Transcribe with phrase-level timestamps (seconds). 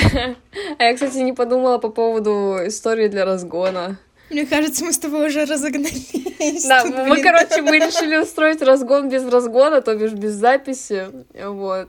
[0.78, 3.98] А я, кстати, не подумала по поводу истории для разгона.
[4.30, 6.62] Мне кажется, мы с тобой уже разогнались.
[6.68, 11.08] Да, мы, короче, мы решили устроить разгон без разгона, то бишь без записи.
[11.34, 11.88] Вот.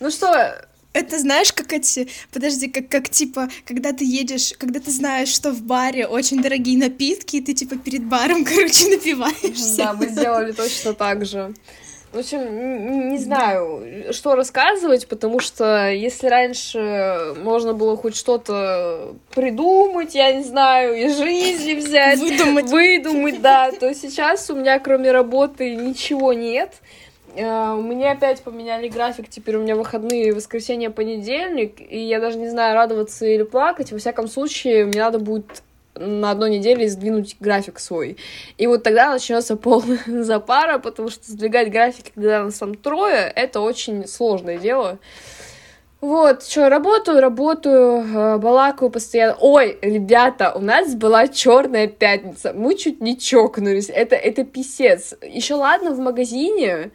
[0.00, 0.54] Ну что,
[0.92, 2.08] это знаешь, как эти...
[2.32, 6.78] Подожди, как, как типа, когда ты едешь, когда ты знаешь, что в баре очень дорогие
[6.78, 9.76] напитки, и ты типа перед баром, короче, напиваешься.
[9.76, 11.52] Да, мы сделали точно так же.
[12.14, 20.14] В общем, не знаю, что рассказывать, потому что если раньше можно было хоть что-то придумать,
[20.14, 25.74] я не знаю, и жизни взять, выдумать, выдумать, да, то сейчас у меня кроме работы
[25.74, 26.74] ничего нет.
[27.34, 32.48] Uh, мне опять поменяли график, теперь у меня выходные воскресенье, понедельник, и я даже не
[32.48, 33.90] знаю, радоваться или плакать.
[33.90, 35.63] Во всяком случае, мне надо будет
[35.94, 38.16] на одной неделе сдвинуть график свой.
[38.58, 43.60] И вот тогда начнется полная запара, потому что сдвигать график, когда нас там трое, это
[43.60, 44.98] очень сложное дело.
[46.00, 49.38] Вот, что, работаю, работаю, э, балакаю постоянно.
[49.40, 52.52] Ой, ребята, у нас была черная пятница.
[52.52, 53.88] Мы чуть не чокнулись.
[53.88, 55.14] Это, это писец.
[55.22, 56.90] Еще ладно, в магазине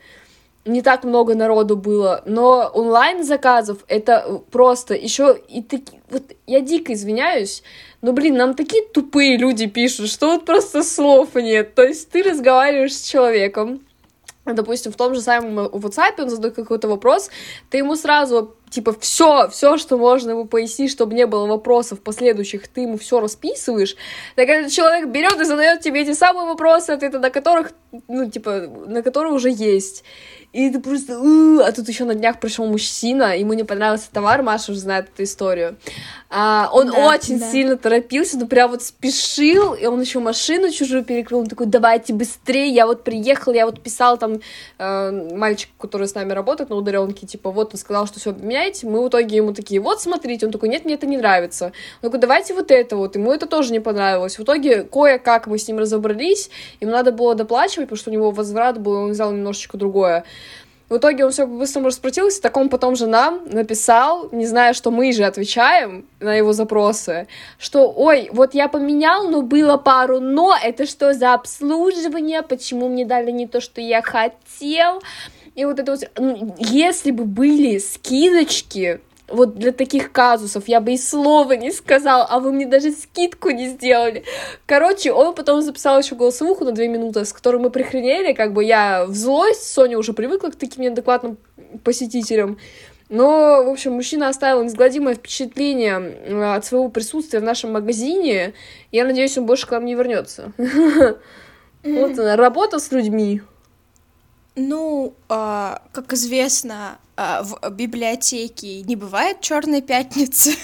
[0.66, 6.62] не так много народу было, но онлайн заказов это просто еще и таки, вот я
[6.62, 7.64] дико извиняюсь,
[8.02, 11.76] но блин, нам такие тупые люди пишут, что вот просто слов нет.
[11.76, 13.82] То есть ты разговариваешь с человеком,
[14.46, 17.30] допустим, в том же самом WhatsApp он задает какой-то вопрос,
[17.70, 22.68] ты ему сразу, типа, все, все, что можно ему пояснить, чтобы не было вопросов последующих,
[22.68, 23.96] ты ему все расписываешь,
[24.36, 27.74] так этот человек берет и задает тебе эти самые вопросы, ответы на которых,
[28.08, 30.04] ну, типа, на которые уже есть.
[30.52, 31.14] И ты просто...
[31.64, 35.24] А тут еще на днях пришел мужчина, ему не понравился товар, Маша уже знает эту
[35.24, 35.78] историю.
[36.32, 37.52] А, он да, очень да.
[37.52, 42.14] сильно торопился, но прям вот спешил, и он еще машину чужую перекрыл, он такой, давайте
[42.14, 44.40] быстрее, я вот приехал, я вот писал там
[44.78, 48.88] э, мальчик, который с нами работает на удаленке, типа, вот он сказал, что все меняйте,
[48.88, 51.66] мы в итоге ему такие, вот смотрите, он такой, нет, мне это не нравится.
[52.02, 54.38] Он такой, давайте вот это вот, ему это тоже не понравилось.
[54.38, 58.32] В итоге кое-как мы с ним разобрались, ему надо было доплачивать, потому что у него
[58.32, 60.24] возврат был, он взял немножечко другое.
[60.90, 64.90] В итоге он все быстро распротился, так он потом же нам написал, не зная, что
[64.90, 67.28] мы же отвечаем на его запросы,
[67.60, 73.06] что, ой, вот я поменял, но было пару но, это что за обслуживание, почему мне
[73.06, 75.04] дали не то, что я хотел,
[75.54, 76.10] и вот это вот,
[76.58, 79.00] если бы были скидочки,
[79.32, 83.50] вот для таких казусов я бы и слова не сказал, а вы мне даже скидку
[83.50, 84.24] не сделали.
[84.66, 88.64] Короче, он потом записал еще голосовуху на две минуты, с которой мы прихренели, как бы
[88.64, 91.38] я в злость, Соня уже привыкла к таким неадекватным
[91.84, 92.58] посетителям.
[93.10, 98.54] Но, в общем, мужчина оставил неизгладимое впечатление э, от своего присутствия в нашем магазине.
[98.92, 100.54] Я надеюсь, он больше к нам не вернется.
[101.82, 103.42] Вот она, работа с людьми.
[104.56, 110.56] Ну, а, как известно, а, в библиотеке не бывает черной пятницы.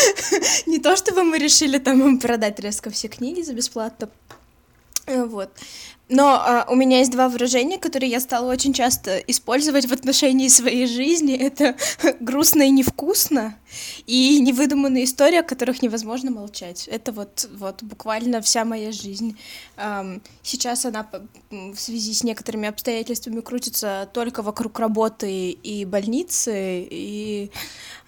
[0.66, 4.08] Не то чтобы мы решили там продать резко все книги за бесплатно.
[5.06, 5.50] Вот.
[6.08, 10.48] Но а, у меня есть два выражения, которые я стала очень часто использовать в отношении
[10.48, 11.36] своей жизни.
[11.36, 11.76] Это
[12.20, 13.58] грустно и невкусно,
[14.06, 16.88] и невыдуманные истории, о которых невозможно молчать.
[16.88, 19.38] Это вот, вот буквально вся моя жизнь.
[19.76, 21.06] Um, сейчас она
[21.50, 27.50] в связи с некоторыми обстоятельствами крутится только вокруг работы и больницы, и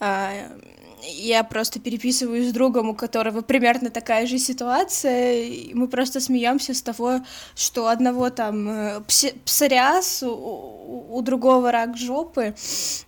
[0.01, 0.63] uh,
[1.03, 6.75] я просто переписываюсь с другом, у которого примерно такая же ситуация, и мы просто смеемся
[6.75, 7.21] с того,
[7.55, 9.01] что одного там э,
[9.45, 12.55] псориаз, у, у другого рак жопы,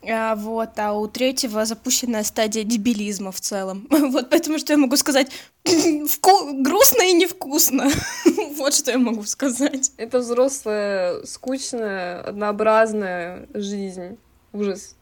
[0.08, 3.88] а, вот, а у третьего запущенная стадия дебилизма в целом.
[4.12, 5.30] Вот поэтому что я могу сказать,
[5.64, 7.90] грустно и невкусно.
[8.56, 9.92] вот что я могу сказать.
[9.96, 14.18] Это взрослая, скучная, однообразная жизнь.
[14.52, 14.96] Ужас.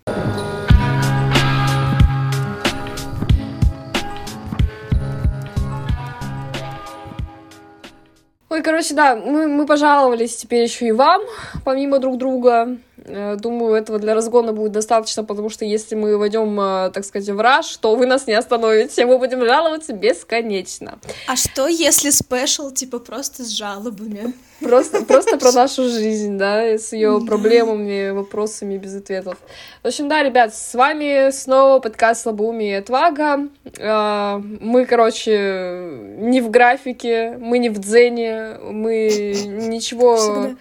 [8.52, 11.22] Ой, короче, да, мы, мы пожаловались теперь еще и вам,
[11.64, 12.78] помимо друг друга.
[13.04, 17.28] Э, думаю, этого для разгона будет достаточно, потому что если мы войдем, э, так сказать,
[17.28, 20.98] в раш, то вы нас не остановите, мы будем жаловаться бесконечно.
[21.26, 24.34] А что, если спешл, типа, просто с жалобами?
[24.60, 29.38] Просто, просто про нашу жизнь, да, с ее проблемами, вопросами без ответов.
[29.82, 33.48] В общем, да, ребят, с вами снова подкаст «Слабоумие и отвага».
[33.78, 35.80] Э, мы, короче,
[36.18, 40.16] не в графике, мы не в дзене, мы ничего...
[40.16, 40.56] Всегда.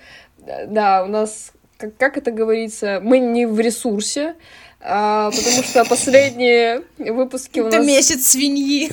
[0.68, 4.36] Да, у нас как, как это говорится, мы не в ресурсе,
[4.82, 7.74] а, потому что последние выпуски у нас...
[7.74, 8.92] Это месяц свиньи.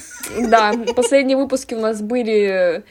[0.49, 2.85] Да, последние выпуски у нас были,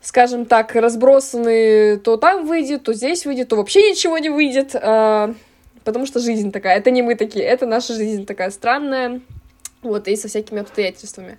[0.00, 5.32] скажем так, разбросаны, то там выйдет, то здесь выйдет, то вообще ничего не выйдет, а,
[5.84, 9.20] потому что жизнь такая, это не мы такие, это наша жизнь такая странная.
[9.82, 11.38] вот, и со всякими обстоятельствами.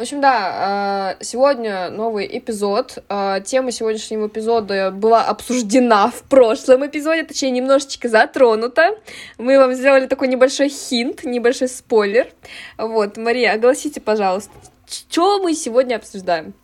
[0.00, 3.04] В общем, да, э, сегодня новый эпизод.
[3.10, 8.98] Э, тема сегодняшнего эпизода была обсуждена в прошлом эпизоде, точнее, немножечко затронута.
[9.36, 12.32] Мы вам сделали такой небольшой хинт, небольшой спойлер.
[12.78, 14.50] Вот, Мария, огласите, пожалуйста,
[14.88, 16.54] что мы сегодня обсуждаем?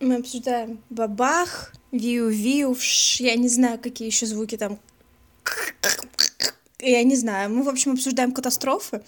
[0.00, 2.74] Мы обсуждаем бабах, виу-виу,
[3.18, 4.78] я не знаю, какие еще звуки там
[6.82, 9.02] я не знаю, мы, в общем, обсуждаем катастрофы,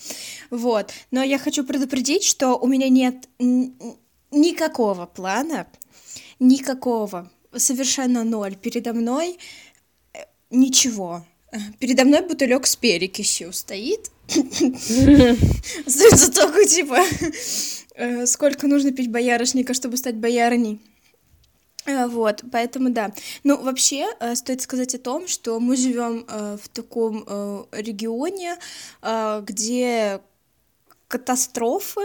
[0.51, 3.29] вот, но я хочу предупредить, что у меня нет
[4.31, 5.67] никакого плана,
[6.39, 9.39] никакого, совершенно ноль, передо мной
[10.15, 10.19] э,
[10.51, 11.25] ничего,
[11.79, 14.11] передо мной бутылек с перекисью стоит,
[16.35, 17.01] только, типа,
[17.95, 20.81] э, сколько нужно пить боярышника, чтобы стать боярыней.
[21.85, 23.13] Э, вот, поэтому да.
[23.45, 27.25] Ну, вообще, э, стоит сказать о том, что мы живем э, в таком
[27.73, 28.57] регионе,
[29.03, 30.21] где
[31.09, 32.01] катастрофы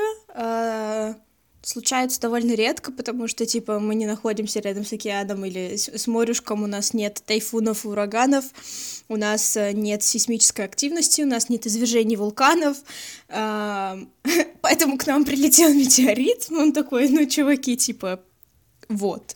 [1.61, 6.63] случаются довольно редко, потому что, типа, мы не находимся рядом с океаном или с морюшком,
[6.63, 8.45] у нас нет тайфунов, ураганов,
[9.09, 12.77] у нас нет сейсмической активности, у нас нет извержений вулканов,
[13.27, 18.21] поэтому к нам прилетел метеорит, он такой, ну, чуваки, типа,
[18.87, 19.35] вот.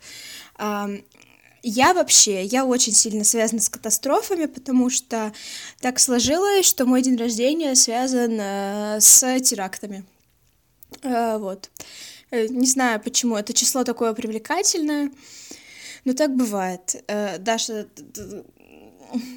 [1.63, 5.31] Я вообще, я очень сильно связана с катастрофами, потому что
[5.79, 10.03] так сложилось, что мой день рождения связан э, с терактами.
[11.03, 11.69] Э, вот.
[12.31, 15.11] Э, не знаю, почему это число такое привлекательное,
[16.03, 17.03] но так бывает.
[17.39, 17.87] Даша,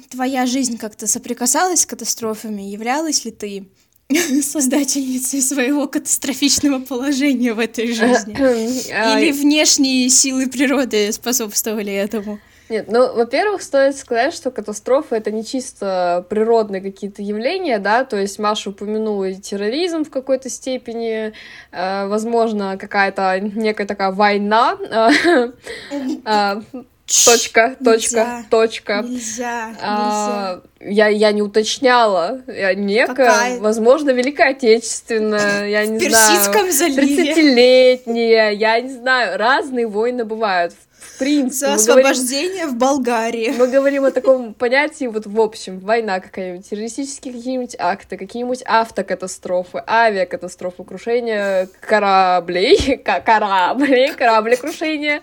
[0.09, 2.63] твоя жизнь как-то соприкасалась с катастрофами?
[2.63, 3.67] Являлась ли ты
[4.41, 8.33] создательницей своего катастрофичного положения в этой жизни?
[8.33, 12.39] Или внешние силы природы способствовали этому?
[12.67, 18.17] Нет, ну, во-первых, стоит сказать, что катастрофа— это не чисто природные какие-то явления, да, то
[18.17, 21.31] есть Маша упомянула и терроризм в какой-то степени,
[21.71, 25.51] э, возможно, какая-то некая такая война, э,
[26.25, 26.61] э,
[27.05, 29.01] Точка, точка, нельзя, точка.
[29.03, 32.41] Нельзя, а, Я, я не уточняла.
[32.47, 33.59] Я некая, Какая?
[33.59, 36.71] возможно, Великая Отечественная, я не знаю.
[36.71, 37.33] заливе.
[37.33, 39.37] 30-летняя, я не знаю.
[39.37, 41.67] Разные войны бывают в принципе.
[41.67, 43.53] За освобождение говорим, в Болгарии.
[43.57, 49.83] Мы говорим о таком понятии, вот в общем, война какая-нибудь, террористические какие-нибудь акты, какие-нибудь автокатастрофы,
[49.85, 55.21] авиакатастрофы, крушение кораблей, кораблей, кораблекрушение.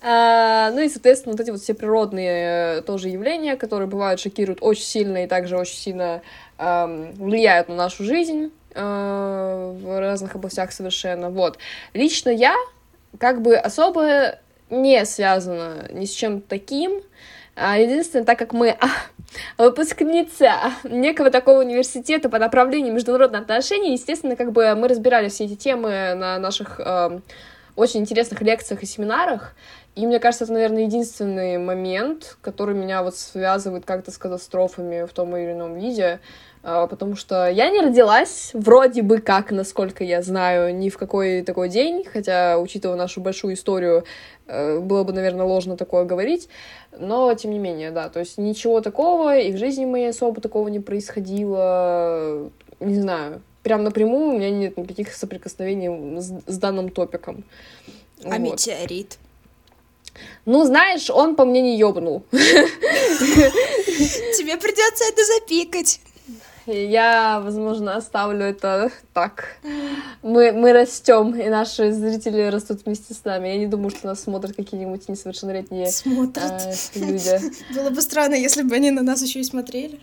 [0.00, 4.58] А, ну и, соответственно, вот эти вот все природные э, тоже явления, которые бывают, шокируют
[4.62, 6.22] очень сильно и также очень сильно
[6.58, 11.30] влияют на нашу жизнь э, в разных областях совершенно.
[11.30, 11.58] Вот.
[11.92, 12.54] Лично я
[13.18, 14.38] как бы особо
[14.72, 17.02] не связано ни с чем таким.
[17.54, 18.78] А, единственное, так как мы
[19.58, 25.54] выпускница некого такого университета по направлению международных отношений, естественно, как бы мы разбирали все эти
[25.54, 27.20] темы на наших э,
[27.76, 29.54] очень интересных лекциях и семинарах.
[29.94, 35.12] И мне кажется, это, наверное, единственный момент, который меня вот связывает как-то с катастрофами в
[35.12, 36.20] том или ином виде.
[36.64, 41.42] А, потому что я не родилась вроде бы как, насколько я знаю, ни в какой
[41.42, 44.04] такой день, хотя, учитывая нашу большую историю,
[44.46, 46.48] э, было бы, наверное, ложно такое говорить,
[46.96, 50.68] но, тем не менее, да, то есть ничего такого, и в жизни моей особо такого
[50.68, 52.48] не происходило,
[52.78, 57.42] не знаю, прям напрямую у меня нет никаких соприкосновений с, с данным топиком.
[58.24, 58.38] А вот.
[58.38, 59.18] метеорит?
[60.44, 62.22] Ну, знаешь, он по мне не ёбнул.
[62.30, 62.46] Тебе
[64.58, 66.00] придется это запикать.
[66.66, 69.56] Я, возможно, оставлю это так.
[70.22, 73.48] Мы, мы растем, и наши зрители растут вместе с нами.
[73.48, 76.52] Я не думаю, что нас смотрят какие-нибудь несовершеннолетние смотрят.
[76.62, 77.40] Э, люди.
[77.74, 80.00] Было бы странно, если бы они на нас еще и смотрели.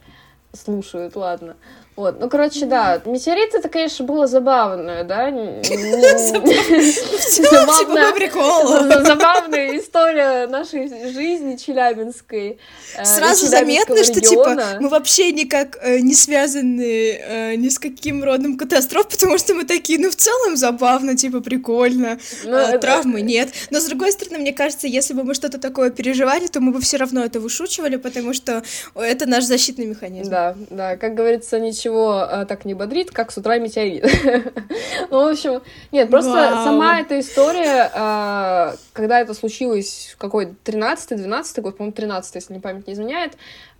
[0.54, 1.56] Слушают, ладно.
[2.00, 5.30] Вот, ну, короче, да, метеорит это, конечно, было забавно, да?
[9.04, 12.58] Забавная история нашей жизни челябинской.
[12.96, 18.24] Э, Сразу заметно, что, типа, мы вообще никак э, не связаны э, ни с каким
[18.24, 23.50] родом катастроф, потому что мы такие, ну, в целом забавно, типа, прикольно, ну, травмы нет.
[23.72, 26.80] Но, с другой стороны, мне кажется, если бы мы что-то такое переживали, то мы бы
[26.80, 28.64] все равно это вышучивали, потому что
[28.96, 30.32] это наш защитный механизм.
[30.32, 34.06] Да, да, как говорится, ничего ничего а, так не бодрит, как с утра метеорит.
[35.10, 36.32] ну, в общем, нет, просто
[36.64, 42.88] сама эта история, а, когда это случилось, какой 13-12 год, по-моему, 13 если не память
[42.88, 43.34] не изменяет,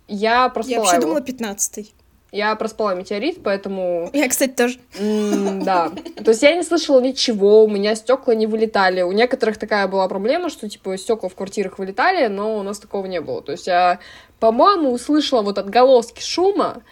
[0.08, 1.92] я проспала Я вообще думала 15
[2.32, 4.08] я проспала метеорит, поэтому...
[4.12, 4.78] Я, кстати, тоже.
[5.00, 5.90] Mm, да.
[6.22, 9.02] То есть я не слышала ничего, у меня стекла не вылетали.
[9.02, 13.06] У некоторых такая была проблема, что, типа, стекла в квартирах вылетали, но у нас такого
[13.06, 13.42] не было.
[13.42, 13.98] То есть я,
[14.38, 16.84] по-моему, услышала вот отголоски шума,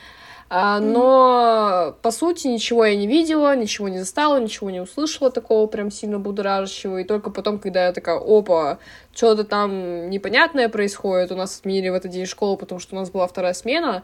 [0.80, 5.90] но, по сути, ничего я не видела, ничего не застала, ничего не услышала такого прям
[5.90, 6.98] сильно будоражащего.
[6.98, 8.78] И только потом, когда я такая, опа,
[9.14, 13.10] что-то там непонятное происходит, у нас отменили в этот день школу, потому что у нас
[13.10, 14.02] была вторая смена, а,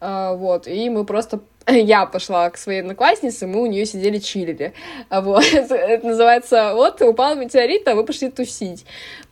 [0.00, 4.72] вот, и мы просто я пошла к своей однокласснице, мы у нее сидели чилили.
[5.08, 5.44] А вот.
[5.52, 8.84] Это, называется «Вот, упал метеорит, а вы пошли тусить».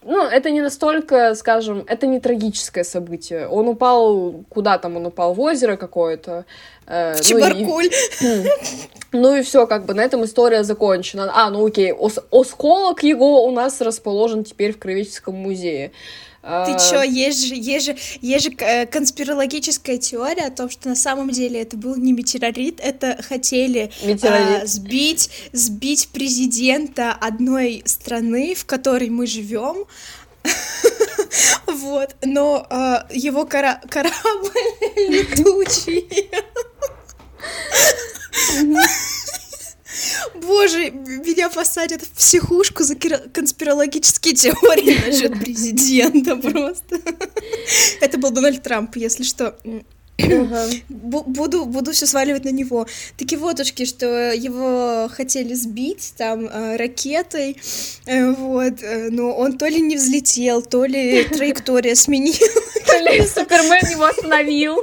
[0.06, 3.49] Ну, это не настолько, скажем, это не трагическое событие.
[3.49, 6.44] Он упал, куда там он упал, в озеро какое-то.
[6.87, 7.88] Э, Чебаркуль.
[8.21, 8.47] Ну и,
[9.12, 11.33] ну и все, как бы на этом история закончена.
[11.35, 15.90] А, ну окей, ос осколок его у нас расположен теперь в Кровеческом музее.
[16.44, 20.90] Ты а, чё, есть же, есть же, есть же э, конспирологическая теория о том, что
[20.90, 23.90] на самом деле это был не метеорит, это хотели
[24.22, 29.86] а, сбить, сбить президента одной страны, в которой мы живем.
[31.66, 33.80] Вот, но а, его корабль
[34.96, 36.30] летучий.
[40.34, 47.00] Боже, меня посадят в психушку за конспирологические теории насчет президента просто.
[48.00, 49.56] Это был Дональд Трамп, если что.
[50.88, 52.86] Буду, буду все сваливать на него.
[53.16, 57.56] Такие вотушки, что его хотели сбить там э, ракетой,
[58.06, 62.38] э, вот, э, но он то ли не взлетел, то ли траектория сменила.
[62.86, 64.76] То ли Супермен его остановил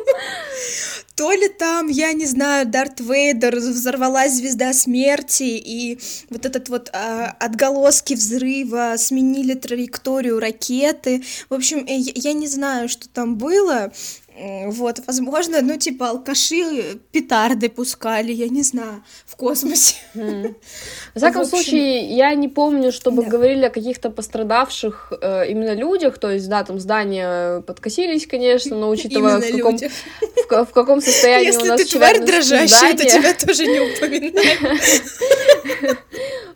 [1.15, 5.99] то ли там, я не знаю, Дарт Вейдер, взорвалась звезда смерти, и
[6.29, 11.23] вот этот вот а, отголоски взрыва сменили траекторию ракеты.
[11.49, 13.91] В общем, я, я не знаю, что там было,
[14.37, 19.95] вот, возможно, ну, типа, алкаши петарды пускали, я не знаю, в космосе.
[20.13, 20.55] Mm.
[21.13, 21.49] В всяком в общем...
[21.49, 23.29] случае, я не помню, чтобы да.
[23.29, 28.89] говорили о каких-то пострадавших э, именно людях, то есть, да, там здания подкосились, конечно, но
[28.89, 33.33] учитывая, в каком, в, в каком состоянии Если у нас ты тварь дрожащая, то тебя
[33.33, 34.77] тоже не упоминаю.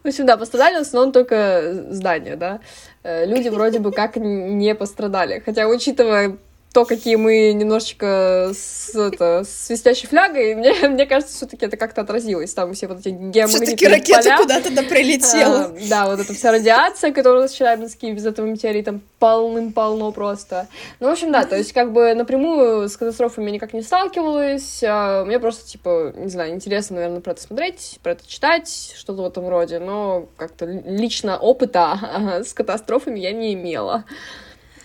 [0.03, 2.59] В общем, да, пострадали в основном только здания, да.
[3.01, 5.41] Э, люди вроде бы как не пострадали.
[5.43, 6.37] Хотя, учитывая
[6.75, 12.01] то, какие мы немножечко с, это, с свистящей флягой, мне, мне кажется, все-таки это как-то
[12.01, 12.53] отразилось.
[12.53, 15.63] Там все вот эти геомагнитные Все-таки ракета куда-то да прилетела.
[15.67, 20.11] А, да, вот эта вся радиация, которая у нас в Челябинске без этого метеорита полным-полно
[20.11, 20.67] просто.
[20.99, 24.83] Ну, в общем, да, то есть как бы напрямую с катастрофами я никак не сталкивалась.
[24.85, 29.21] А, мне просто, типа, не знаю, интересно, наверное, про это смотреть, про это читать, что-то
[29.21, 34.03] в этом роде, но как-то лично опыта с катастрофами я не имела.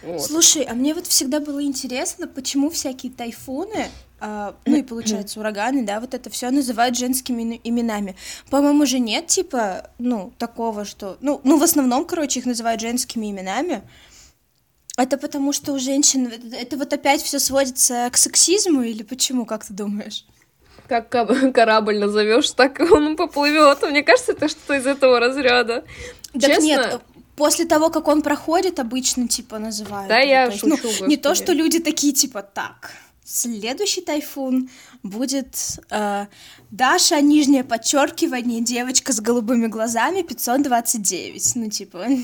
[0.03, 0.23] Вот.
[0.23, 3.89] Слушай, а мне вот всегда было интересно, почему всякие тайфуны,
[4.21, 8.17] Uh, ну и получается ураганы, да, вот это все называют женскими именами.
[8.51, 11.17] По-моему, же нет, типа, ну, такого, что.
[11.23, 13.81] Ну, ну, в основном, короче, их называют женскими именами.
[14.99, 19.47] Это потому, что у женщин это, это вот опять все сводится к сексизму, или почему,
[19.47, 20.27] как ты думаешь?
[20.87, 21.09] Как
[21.55, 23.81] корабль назовешь, так он поплывет.
[23.83, 25.85] Мне кажется, это что-то из этого разряда.
[26.33, 26.63] Так Честно?
[26.63, 27.01] нет,
[27.37, 30.09] после того, как он проходит, обычно, типа, называют.
[30.09, 32.93] Да, я то есть, шучу, ну, Не то, что люди такие, типа, так,
[33.25, 34.69] следующий тайфун
[35.03, 35.57] будет
[35.91, 36.27] э,
[36.71, 41.53] Даша, нижнее подчеркивание, девочка с голубыми глазами, 529.
[41.57, 42.07] Ну, типа...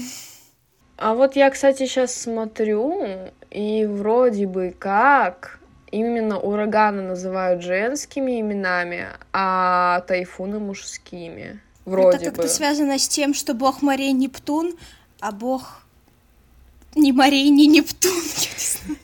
[0.98, 3.04] А вот я, кстати, сейчас смотрю,
[3.50, 5.60] и вроде бы как
[5.90, 11.60] именно ураганы называют женскими именами, а тайфуны мужскими.
[11.84, 14.76] Вроде Это как-то связано с тем, что бог морей Нептун
[15.20, 15.82] а бог
[16.94, 18.98] ни морей, ни Нептун, я не знаю.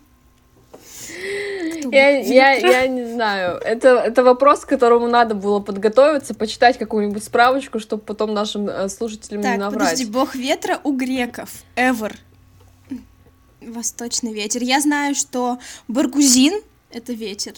[1.92, 3.58] Я, я, я не знаю.
[3.58, 8.88] Это, это вопрос, к которому надо было подготовиться, почитать какую-нибудь справочку, чтобы потом нашим э,
[8.88, 9.90] слушателям так, не наврать.
[9.90, 11.50] Подожди, бог ветра у греков.
[11.76, 12.16] Эвер.
[13.60, 14.62] Восточный ветер.
[14.62, 17.54] Я знаю, что Баргузин— это ветер.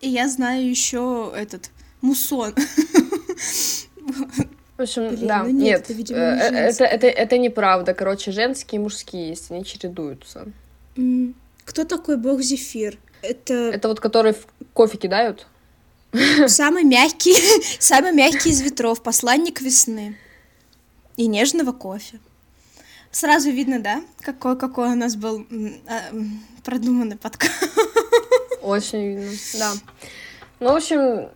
[0.00, 2.54] И я знаю еще этот Мусон.
[4.78, 7.94] В общем, Блин, да, ну нет, нет это, видимо, не э, это, это, это неправда.
[7.94, 10.46] Короче, женские и мужские есть, они чередуются.
[11.64, 12.96] Кто такой бог Зефир?
[13.22, 13.54] Это...
[13.54, 15.48] Это вот который в кофе кидают?
[16.46, 17.34] Самый мягкий,
[17.80, 20.16] самый мягкий из ветров, посланник весны
[21.16, 22.20] и нежного кофе.
[23.10, 25.44] Сразу видно, да, какой, какой у нас был
[25.88, 26.02] а,
[26.62, 27.52] продуманный подкаст.
[28.62, 29.72] Очень видно, да.
[30.60, 31.30] Ну, в общем,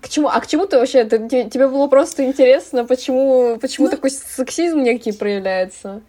[0.00, 0.28] к чему?
[0.28, 1.04] А к чему ты вообще?
[1.04, 6.02] Ты, тебе было просто интересно, почему, почему ну, такой сексизм некий проявляется?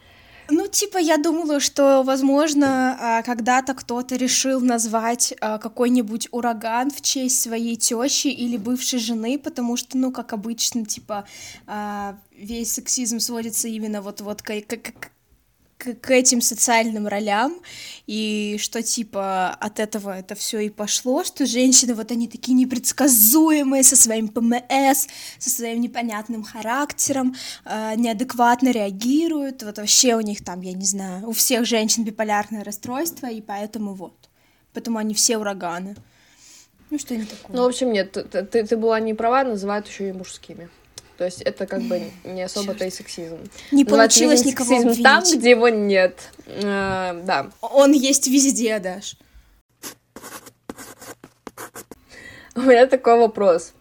[0.50, 7.02] Ну, типа, я думала, что, возможно, а, когда-то кто-то решил назвать а, какой-нибудь ураган в
[7.02, 11.26] честь своей тещи или бывшей жены, потому что, ну, как обычно, типа,
[11.68, 15.11] а, весь сексизм сводится именно вот, вот к, к,
[15.82, 17.60] к к, этим социальным ролям,
[18.06, 23.84] и что, типа, от этого это все и пошло, что женщины, вот они такие непредсказуемые,
[23.84, 25.08] со своим ПМС,
[25.40, 27.36] со своим непонятным характером,
[27.66, 32.64] э, неадекватно реагируют, вот вообще у них там, я не знаю, у всех женщин биполярное
[32.64, 34.30] расстройство, и поэтому вот,
[34.74, 35.96] поэтому они все ураганы.
[36.92, 37.56] Ну, что не такое.
[37.56, 40.70] Ну, в общем, нет, ты, ты, ты была не права, называют еще и мужскими.
[41.22, 43.38] То есть это как бы не особо-то и сексизм.
[43.70, 46.18] Не получилось никого сексизм там, где его нет.
[46.48, 47.52] Э, да.
[47.62, 49.18] Он есть везде, Даш.
[52.56, 53.74] У меня такой вопрос.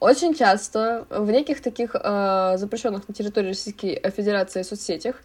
[0.00, 5.16] Очень часто в неких таких э, запрещенных на территории Российской Федерации соцсетях,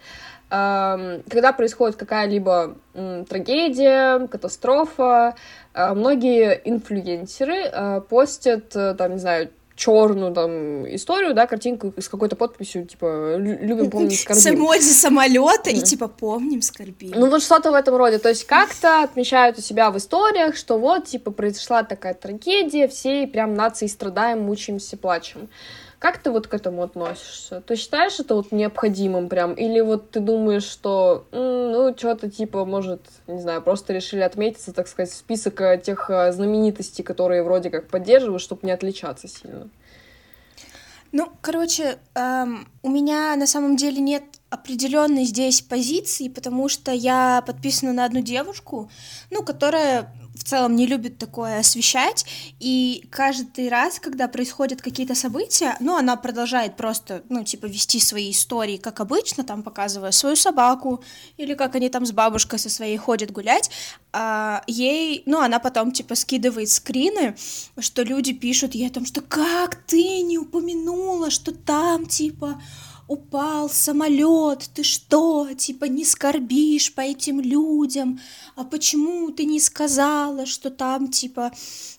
[0.49, 5.35] э, когда происходит какая-либо э, трагедия, катастрофа,
[5.73, 12.07] э, многие инфлюенсеры э, постят, э, там, не знаю, черную там историю, да, картинку с
[12.07, 14.41] какой-то подписью, типа, любим, помним, скорбим.
[14.41, 17.13] С эмодзи самолета и типа, помним, скорбим.
[17.15, 20.77] Ну вот что-то в этом роде, то есть как-то отмечают у себя в историях, что
[20.77, 25.49] вот, типа, произошла такая трагедия, все прям нации страдаем, мучаемся, плачем.
[26.03, 27.61] Как ты вот к этому относишься?
[27.61, 29.53] Ты считаешь это вот необходимым прям?
[29.53, 34.89] Или вот ты думаешь, что, ну, что-то типа, может, не знаю, просто решили отметиться, так
[34.89, 39.69] сказать, в список э, тех э, знаменитостей, которые вроде как поддерживают, чтобы не отличаться сильно?
[41.13, 47.43] Ну, короче, эм, у меня на самом деле нет определенной здесь позиции, потому что я
[47.45, 48.91] подписана на одну девушку,
[49.31, 52.25] ну, которая в целом не любит такое освещать,
[52.59, 58.29] и каждый раз, когда происходят какие-то события, ну, она продолжает просто, ну, типа, вести свои
[58.31, 61.03] истории, как обычно, там, показывая свою собаку,
[61.37, 63.71] или как они там с бабушкой со своей ходят гулять,
[64.11, 67.35] а ей, ну, она потом, типа, скидывает скрины,
[67.79, 72.61] что люди пишут ей о том, что как ты не упомянула, что там, типа,
[73.13, 78.19] упал самолет, ты что, типа не скорбишь по этим людям,
[78.55, 81.51] а почему ты не сказала, что там, типа,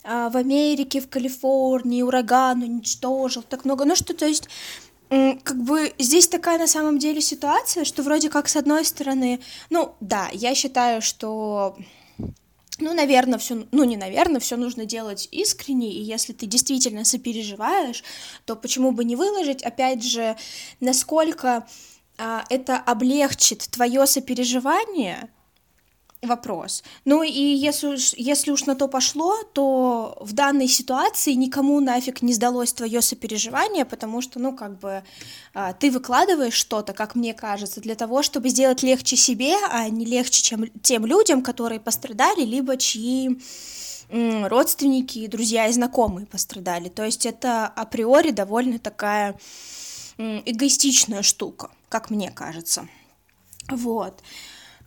[0.03, 4.49] а, в Америке, в Калифорнии ураган уничтожил так много, ну что, то есть
[5.45, 9.95] как бы здесь такая на самом деле ситуация, что вроде как с одной стороны, ну
[10.01, 11.77] да, я считаю, что
[12.79, 18.03] ну, наверное, все, ну, не наверное, все нужно делать искренне, и если ты действительно сопереживаешь,
[18.45, 20.37] то почему бы не выложить, опять же,
[20.81, 21.67] насколько
[22.19, 25.31] а, это облегчит твое сопереживание,
[26.27, 26.83] вопрос.
[27.05, 32.23] Ну и если уж, если уж на то пошло, то в данной ситуации никому нафиг
[32.23, 35.03] не сдалось твое сопереживание, потому что, ну, как бы,
[35.55, 40.05] а, ты выкладываешь что-то, как мне кажется, для того, чтобы сделать легче себе, а не
[40.05, 43.39] легче, чем тем людям, которые пострадали, либо чьи
[44.11, 46.89] родственники, друзья и знакомые пострадали.
[46.89, 49.37] То есть это априори довольно такая
[50.19, 52.89] эгоистичная штука, как мне кажется.
[53.69, 54.23] Вот.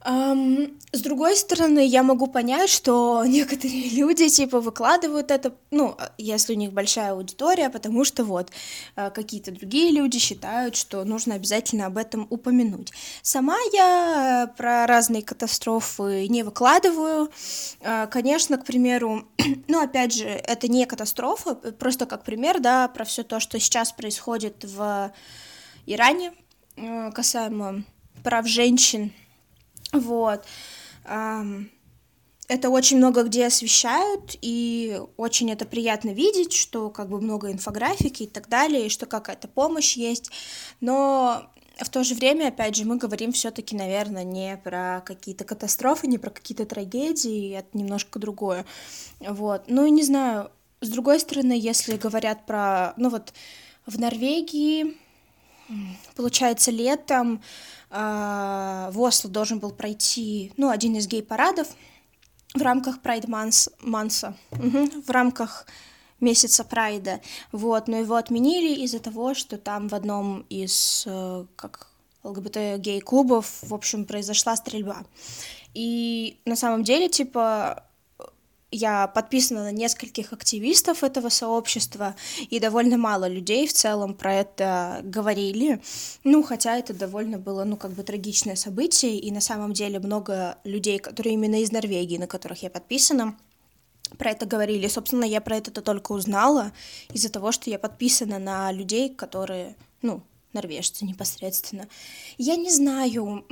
[0.08, 6.54] Um, с другой стороны, я могу понять, что некоторые люди, типа, выкладывают это, ну, если
[6.54, 8.52] у них большая аудитория, потому что вот
[8.96, 12.94] э, какие-то другие люди считают, что нужно обязательно об этом упомянуть.
[13.22, 17.30] Сама я про разные катастрофы не выкладываю.
[17.82, 19.28] Э, конечно, к примеру,
[19.68, 23.92] ну, опять же, это не катастрофа, просто как пример, да, про все то, что сейчас
[23.92, 25.12] происходит в
[25.86, 26.32] Иране
[26.78, 27.84] э, касаемо
[28.24, 29.12] прав женщин,
[29.94, 30.46] вот.
[32.50, 38.24] Это очень много где освещают, и очень это приятно видеть, что как бы много инфографики
[38.24, 40.32] и так далее, и что какая-то помощь есть.
[40.80, 46.08] Но в то же время, опять же, мы говорим все-таки, наверное, не про какие-то катастрофы,
[46.08, 48.66] не про какие-то трагедии, это немножко другое.
[49.20, 49.64] Вот.
[49.68, 53.34] Ну и не знаю, с другой стороны, если говорят про, ну вот,
[53.86, 54.98] в Норвегии,
[56.16, 57.42] получается, летом
[57.90, 61.68] а, в Осло должен был пройти, ну, один из гей-парадов
[62.54, 65.66] в рамках Pride Month, Манса, угу, в рамках
[66.20, 71.88] месяца Прайда, вот, но его отменили из-за того, что там в одном из, э, как
[72.24, 75.06] ЛГБТ-гей-клубов, в общем, произошла стрельба.
[75.74, 77.84] И на самом деле, типа,
[78.72, 82.16] я подписана на нескольких активистов этого сообщества,
[82.50, 85.82] и довольно мало людей в целом про это говорили.
[86.24, 90.58] Ну, хотя это довольно было, ну, как бы трагичное событие, и на самом деле много
[90.64, 93.38] людей, которые именно из Норвегии, на которых я подписана,
[94.18, 94.88] про это говорили.
[94.88, 96.72] Собственно, я про это только узнала
[97.14, 101.88] из-за того, что я подписана на людей, которые, ну, норвежцы непосредственно.
[102.38, 103.46] Я не знаю,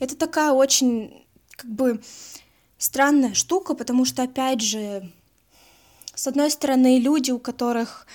[0.00, 2.02] это такая очень, как бы,
[2.84, 5.10] странная штука, потому что, опять же,
[6.14, 8.06] с одной стороны, люди, у которых,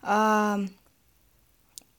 [0.00, 0.60] а,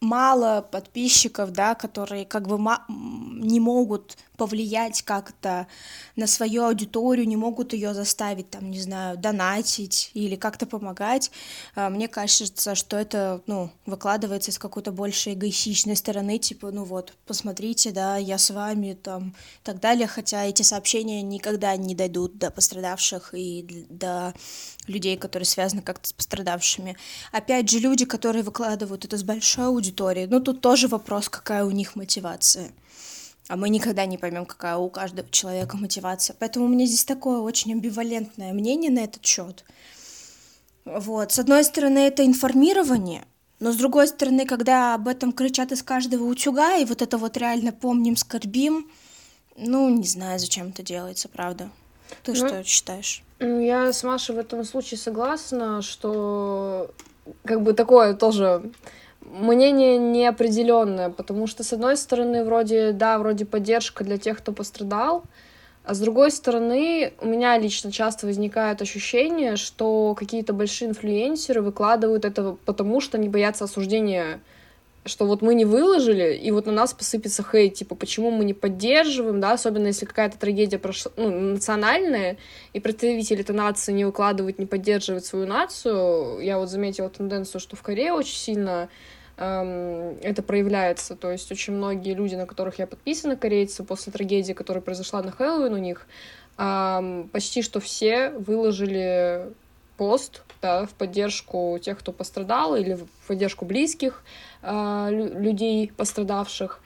[0.01, 2.57] мало подписчиков, да, которые как бы
[2.89, 5.67] не могут повлиять как-то
[6.15, 11.31] на свою аудиторию, не могут ее заставить, там, не знаю, донатить или как-то помогать.
[11.75, 17.13] А, мне кажется, что это, ну, выкладывается с какой-то больше эгоистичной стороны, типа, ну вот,
[17.25, 22.37] посмотрите, да, я с вами, там, и так далее, хотя эти сообщения никогда не дойдут
[22.37, 24.33] до пострадавших и до
[24.87, 26.97] людей, которые связаны как-то с пострадавшими.
[27.31, 31.71] Опять же, люди, которые выкладывают это с большой аудиторией, ну, тут тоже вопрос, какая у
[31.71, 32.71] них мотивация
[33.47, 36.35] а мы никогда не поймем, какая у каждого человека мотивация.
[36.39, 39.63] Поэтому у меня здесь такое очень амбивалентное мнение на этот счет.
[40.85, 41.31] Вот.
[41.31, 43.25] С одной стороны, это информирование,
[43.59, 47.37] но с другой стороны, когда об этом кричат из каждого утюга, и вот это вот
[47.37, 48.89] реально помним, скорбим,
[49.55, 51.69] ну, не знаю, зачем это делается, правда.
[52.23, 53.23] Ты ну, что считаешь?
[53.39, 56.91] Я с Машей в этом случае согласна, что
[57.43, 58.71] как бы такое тоже
[59.25, 65.23] мнение неопределенное, потому что, с одной стороны, вроде, да, вроде поддержка для тех, кто пострадал,
[65.83, 72.25] а с другой стороны, у меня лично часто возникает ощущение, что какие-то большие инфлюенсеры выкладывают
[72.25, 74.41] это потому, что они боятся осуждения
[75.05, 78.53] что вот мы не выложили, и вот на нас посыпется хейт, типа, почему мы не
[78.53, 82.37] поддерживаем, да, особенно если какая-то трагедия прошла, ну, национальная,
[82.73, 86.39] и представители этой нации не выкладывают, не поддерживают свою нацию.
[86.39, 88.89] Я вот заметила тенденцию, что в Корее очень сильно
[89.37, 94.53] эм, это проявляется, то есть очень многие люди, на которых я подписана, корейцы, после трагедии,
[94.53, 96.07] которая произошла на Хэллоуин у них,
[96.57, 99.53] эм, почти что все выложили
[99.97, 104.23] пост да, в поддержку тех, кто пострадал, или в поддержку близких
[104.61, 106.81] э, людей, пострадавших.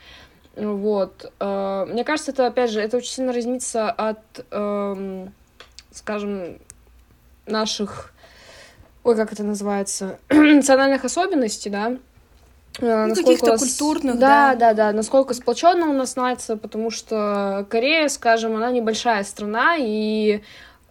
[0.56, 1.32] Вот.
[1.40, 4.18] Э, мне кажется, это, опять же, это очень сильно разнится от,
[4.50, 5.26] э,
[5.92, 6.58] скажем,
[7.46, 8.12] наших,
[9.04, 11.96] ой, как это называется, национальных особенностей, да,
[12.80, 17.66] э, ну, каких-то культурных, да, да, да, да, насколько сплоченно у нас нация, потому что
[17.70, 20.42] Корея, скажем, она небольшая страна, и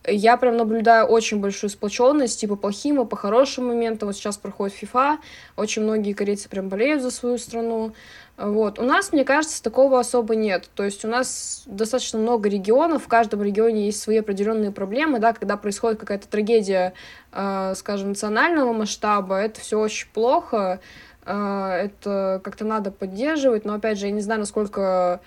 [0.08, 4.08] я прям наблюдаю очень большую сплоченность, типа плохим и по хорошим моментам.
[4.08, 5.18] Вот сейчас проходит FIFA,
[5.58, 7.94] очень многие корейцы прям болеют за свою страну.
[8.38, 8.80] Вот.
[8.80, 10.70] У нас, мне кажется, такого особо нет.
[10.74, 15.34] То есть у нас достаточно много регионов, в каждом регионе есть свои определенные проблемы, да,
[15.34, 16.94] когда происходит какая-то трагедия,
[17.34, 20.80] э, скажем, национального масштаба, это все очень плохо,
[21.26, 25.20] э, это как-то надо поддерживать, но опять же, я не знаю, насколько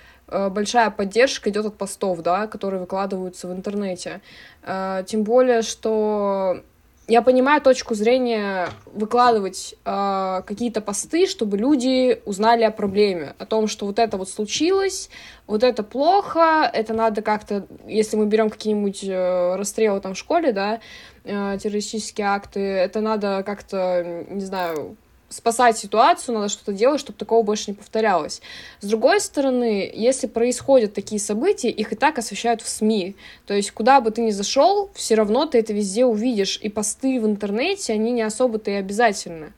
[0.50, 4.20] большая поддержка идет от постов, да, которые выкладываются в интернете.
[4.62, 6.62] Э, тем более, что
[7.08, 13.66] я понимаю точку зрения выкладывать э, какие-то посты, чтобы люди узнали о проблеме, о том,
[13.66, 15.10] что вот это вот случилось,
[15.48, 20.52] вот это плохо, это надо как-то, если мы берем какие-нибудь э, расстрелы там в школе,
[20.52, 20.80] да,
[21.24, 24.96] э, террористические акты, это надо как-то, не знаю,
[25.32, 28.42] спасать ситуацию, надо что-то делать, чтобы такого больше не повторялось.
[28.80, 33.16] С другой стороны, если происходят такие события, их и так освещают в СМИ.
[33.46, 36.58] То есть, куда бы ты ни зашел, все равно ты это везде увидишь.
[36.62, 39.52] И посты в интернете, они не особо-то и обязательны.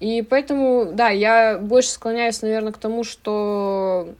[0.00, 4.14] И поэтому, да, я больше склоняюсь, наверное, к тому, что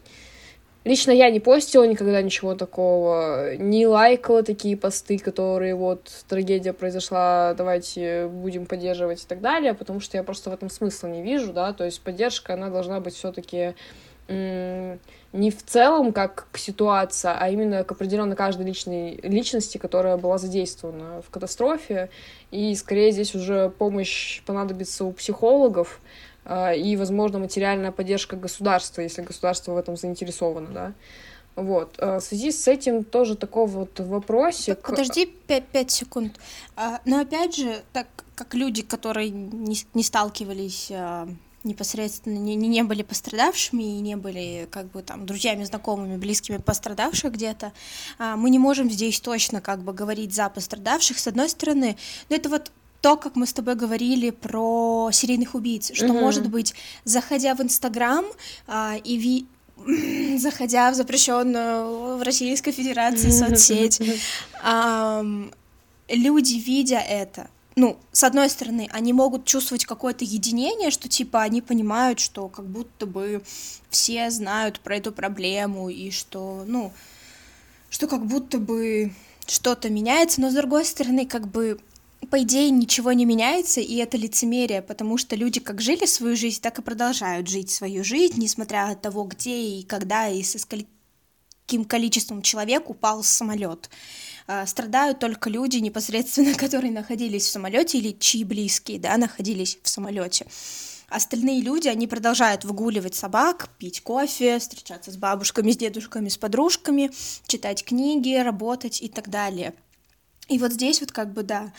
[0.85, 7.55] Лично я не постила никогда ничего такого, не лайкала такие посты, которые вот трагедия произошла,
[7.55, 11.55] давайте будем поддерживать и так далее, потому что я просто в этом смысла не вижу,
[11.55, 13.75] да, то есть поддержка, она должна быть все-таки
[14.29, 20.39] не в целом как к ситуации, а именно к определенной каждой личной личности, которая была
[20.39, 22.09] задействована в катастрофе.
[22.51, 26.01] И скорее здесь уже помощь понадобится у психологов,
[26.47, 30.93] и, возможно, материальная поддержка государства, если государство в этом заинтересовано, да.
[31.57, 31.95] Вот.
[31.99, 34.81] А, в связи с этим тоже такой вот вопросик.
[34.81, 36.41] Подожди пять 5 секунд.
[36.77, 40.91] А, но опять же, так как люди, которые не, не сталкивались
[41.63, 47.33] непосредственно, не, не были пострадавшими и не были как бы там друзьями, знакомыми, близкими пострадавших
[47.33, 47.73] где-то,
[48.19, 51.97] мы не можем здесь точно как бы говорить за пострадавших, с одной стороны,
[52.29, 52.71] но это вот
[53.05, 56.21] то, как мы с тобой говорили про серийных убийц, что, mm-hmm.
[56.21, 58.25] может быть, заходя в Инстаграм
[58.67, 59.47] а, и ви
[60.39, 64.01] заходя в запрещенную в Российской Федерации соцсеть,
[64.63, 65.23] а,
[66.09, 71.61] люди, видя это, ну, с одной стороны, они могут чувствовать какое-то единение, что типа они
[71.61, 73.43] понимают, что как будто бы
[73.91, 76.91] все знают про эту проблему и что, ну,
[77.91, 79.13] что как будто бы
[79.47, 81.79] что-то меняется, но с другой стороны, как бы
[82.35, 86.61] по идее, ничего не меняется, и это лицемерие, потому что люди как жили свою жизнь,
[86.61, 91.85] так и продолжают жить свою жизнь, несмотря от того, где и когда и со каким
[91.85, 93.89] количеством человек упал самолет.
[94.49, 99.89] А, страдают только люди непосредственно, которые находились в самолете или чьи близкие, да, находились в
[99.89, 100.45] самолете.
[101.09, 107.13] остальные люди, они продолжают выгуливать собак, пить кофе, встречаться с бабушками, с дедушками, с подружками,
[107.47, 109.73] читать книги, работать и так далее.
[110.49, 111.73] И вот здесь вот как бы, да,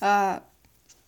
[0.00, 0.44] а,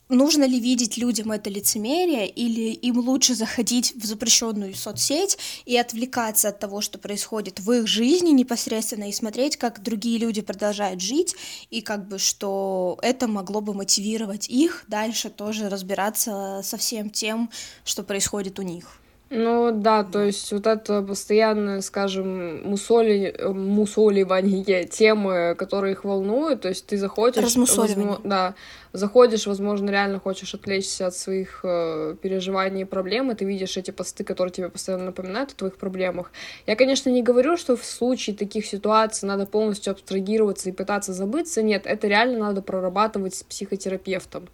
[0.09, 6.49] нужно ли видеть людям это лицемерие, или им лучше заходить в запрещенную соцсеть и отвлекаться
[6.49, 11.35] от того, что происходит в их жизни непосредственно, и смотреть, как другие люди продолжают жить,
[11.71, 17.51] и как бы что это могло бы мотивировать их дальше тоже разбираться со всем тем,
[17.85, 19.04] что происходит у них.
[19.37, 26.69] Ну да, то есть вот это постоянное, скажем, мусоли, мусоливание темы, которые их волнуют, то
[26.69, 27.43] есть ты заходишь...
[27.43, 28.55] Возможно, да,
[28.93, 33.91] заходишь, возможно, реально хочешь отвлечься от своих э, переживаний и проблем, и ты видишь эти
[33.91, 36.31] посты, которые тебе постоянно напоминают о твоих проблемах.
[36.69, 41.61] Я, конечно, не говорю, что в случае таких ситуаций надо полностью абстрагироваться и пытаться забыться,
[41.61, 44.49] нет, это реально надо прорабатывать с психотерапевтом.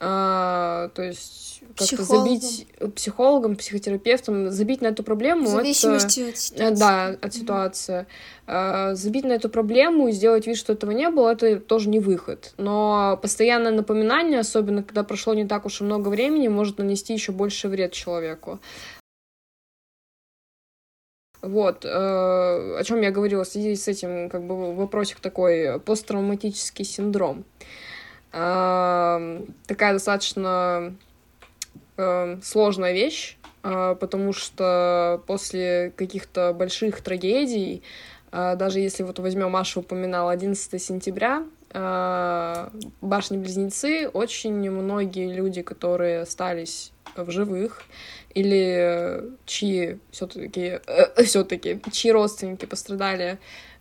[0.00, 5.46] А, то есть как-то забить психологом, психотерапевтом, забить на эту проблему.
[5.46, 6.78] В зависимости это, от ситуации.
[6.78, 8.06] Да, от ситуации.
[8.46, 11.98] А, забить на эту проблему и сделать вид, что этого не было, это тоже не
[11.98, 12.54] выход.
[12.58, 17.32] Но постоянное напоминание, особенно когда прошло не так уж и много времени, может нанести еще
[17.32, 18.60] больше вред человеку.
[21.40, 26.84] Вот, э, о чем я говорила в связи с этим, как бы вопросик такой, посттравматический
[26.84, 27.44] синдром.
[27.60, 27.64] Э,
[28.30, 30.94] такая достаточно
[31.98, 37.82] э, сложная вещь, э, потому что после каких-то больших трагедий,
[38.32, 42.68] э, даже если вот возьмем, Маша упоминала 11 сентября, э,
[43.00, 47.82] башни-близнецы, очень многие люди, которые остались в живых,
[48.34, 50.80] или чьи все-таки
[51.24, 53.38] все-таки чьи родственники пострадали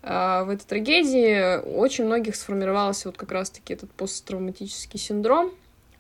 [0.08, 5.52] в этой трагедии очень многих сформировался вот как раз-таки этот посттравматический синдром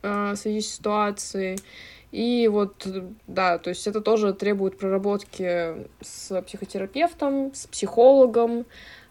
[0.01, 1.59] а, в связи с ситуацией.
[2.11, 2.87] И вот,
[3.27, 8.65] да, то есть это тоже требует проработки с психотерапевтом, с психологом.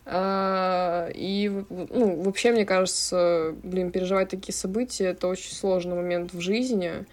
[0.06, 6.40] А, и, ну, вообще, мне кажется, блин, переживать такие события— это очень сложный момент в
[6.40, 7.04] жизни.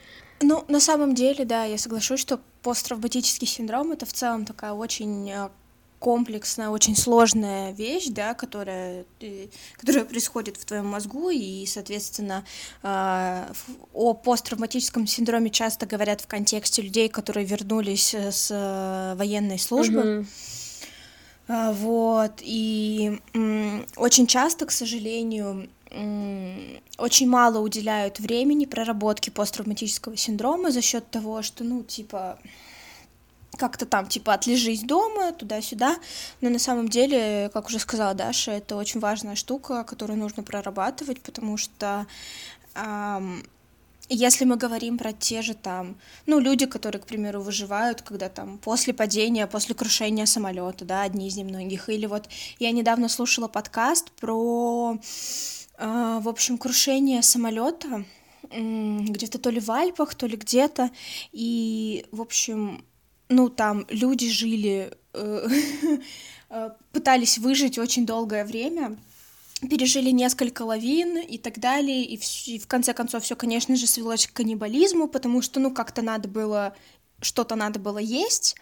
[0.42, 5.32] Ну, на самом деле, да, я соглашусь, что посттравматический синдром— это в целом такая очень
[6.04, 9.06] комплексная, очень сложная вещь, да, которая,
[9.78, 12.44] которая происходит в твоем мозгу, и, соответственно,
[12.82, 13.50] а,
[13.94, 20.26] о посттравматическом синдроме часто говорят в контексте людей, которые вернулись э, с э, военной службы.
[21.48, 21.74] Mm-hmm.
[21.74, 23.20] Вот, и
[23.98, 25.70] очень часто, к сожалению,
[26.98, 32.40] очень мало уделяют времени проработке посттравматического синдрома за счет того, что, ну, типа,
[33.58, 35.98] как-то там, типа, отлежись дома, туда-сюда,
[36.42, 41.22] но на самом деле, как уже сказала Даша, это очень важная штука, которую нужно прорабатывать,
[41.22, 42.06] потому что
[42.76, 43.44] эм,
[44.10, 48.58] если мы говорим про те же там, ну, люди, которые, к примеру, выживают, когда там
[48.58, 52.28] после падения, после крушения самолета, да, одни из немногих, или вот
[52.60, 54.98] я недавно слушала подкаст про,
[55.78, 58.06] э, в общем, крушение самолета,
[58.52, 60.92] где-то то ли в Альпах, то ли где-то,
[61.32, 62.84] и, в общем,
[63.30, 65.48] ну, там люди жили, э,
[66.50, 68.98] э, пытались выжить очень долгое время,
[69.70, 73.88] пережили несколько лавин и так далее, и в, и в конце концов все, конечно же,
[73.88, 76.76] свелось к каннибализму, потому что, ну, как-то надо было,
[77.22, 78.56] что-то надо было есть,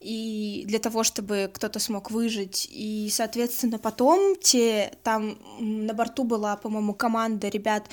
[0.00, 2.66] и для того, чтобы кто-то смог выжить.
[2.70, 7.84] И, соответственно, потом те, там на борту была, по-моему, команда ребят,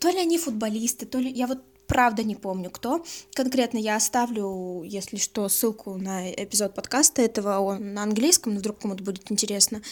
[0.00, 3.04] то ли они футболисты, то ли, я вот правда не помню кто.
[3.34, 8.78] Конкретно я оставлю, если что, ссылку на эпизод подкаста этого, он на английском, но вдруг
[8.80, 9.82] кому-то будет интересно.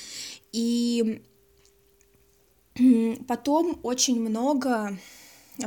[0.53, 1.23] И
[3.29, 4.99] потом очень много,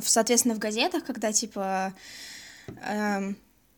[0.02, 1.94] соответственно, в газетах, когда типа
[2.68, 3.34] э,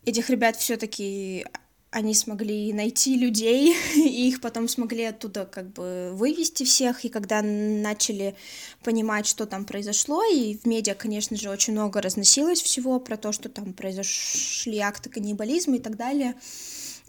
[0.05, 1.45] этих ребят все-таки
[1.89, 7.41] они смогли найти людей, и их потом смогли оттуда как бы вывести всех, и когда
[7.41, 8.36] начали
[8.84, 13.32] понимать, что там произошло, и в медиа, конечно же, очень много разносилось всего про то,
[13.32, 16.36] что там произошли акты каннибализма и так далее,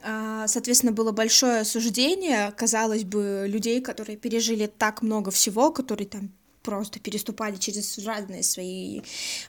[0.00, 6.30] а, Соответственно, было большое осуждение, казалось бы, людей, которые пережили так много всего, которые там
[6.68, 9.00] просто переступали через разные свои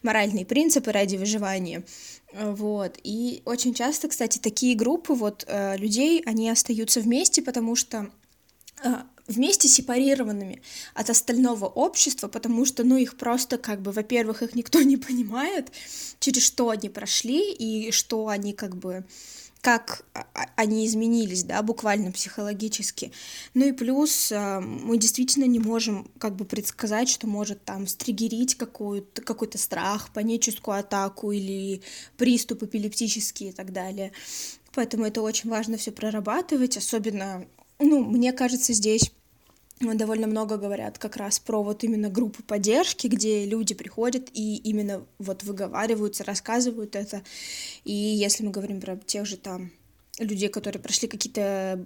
[0.03, 1.83] моральные принципы ради выживания.
[2.33, 2.97] Вот.
[3.03, 8.09] И очень часто, кстати, такие группы вот э, людей, они остаются вместе, потому что
[8.85, 8.87] э,
[9.27, 10.61] вместе сепарированными
[10.93, 15.73] от остального общества, потому что, ну, их просто как бы, во-первых, их никто не понимает,
[16.21, 19.03] через что они прошли и что они как бы
[19.61, 20.05] как
[20.55, 23.11] они изменились, да, буквально психологически.
[23.53, 28.55] Ну и плюс э, мы действительно не можем как бы предсказать, что может там стригерить
[28.55, 31.81] какой-то какой страх, паническую атаку или
[32.17, 34.11] приступ эпилептический и так далее.
[34.73, 37.45] Поэтому это очень важно все прорабатывать, особенно,
[37.79, 39.11] ну, мне кажется, здесь
[39.79, 45.05] довольно много говорят как раз про вот именно группы поддержки, где люди приходят и именно
[45.17, 47.23] вот выговариваются, рассказывают это.
[47.85, 49.71] И если мы говорим про тех же там
[50.17, 51.85] людей, которые прошли какие-то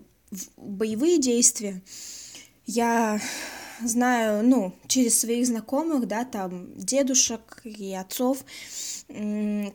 [0.58, 1.82] боевые действия,
[2.66, 3.22] я
[3.84, 8.44] знаю, ну, через своих знакомых, да, там, дедушек и отцов,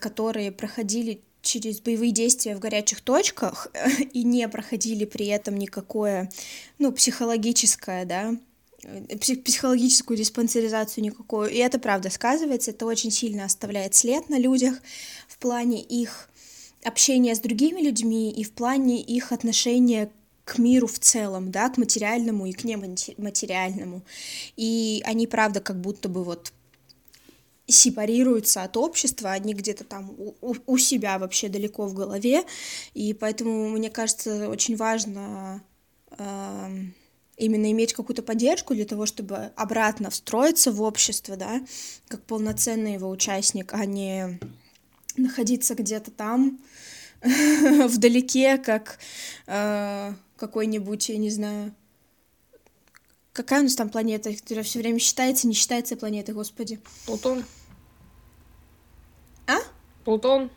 [0.01, 3.69] которые проходили через боевые действия в горячих точках
[4.13, 6.31] и не проходили при этом никакое,
[6.79, 8.35] ну, психологическое, да,
[8.83, 11.51] э, психологическую диспансеризацию никакую.
[11.51, 14.81] И это правда сказывается, это очень сильно оставляет след на людях
[15.29, 16.29] в плане их
[16.85, 20.11] общения с другими людьми и в плане их отношения
[20.45, 24.03] к миру в целом, да, к материальному и к нематериальному.
[24.57, 26.53] И они, правда, как будто бы вот
[27.69, 32.45] сепарируются от общества, они где-то там у, у себя вообще далеко в голове,
[32.95, 35.63] и поэтому, мне кажется, очень важно
[36.11, 36.69] э,
[37.37, 41.61] именно иметь какую-то поддержку для того, чтобы обратно встроиться в общество, да,
[42.09, 44.41] как полноценный его участник, а не
[45.17, 46.59] находиться где-то там,
[47.23, 48.99] вдалеке, как
[49.47, 51.75] э, какой-нибудь, я не знаю,
[53.33, 56.81] какая у нас там планета, которая все время считается, не считается планетой, господи.
[57.07, 57.45] Плутон.
[59.49, 59.57] А?
[60.05, 60.51] Плутон.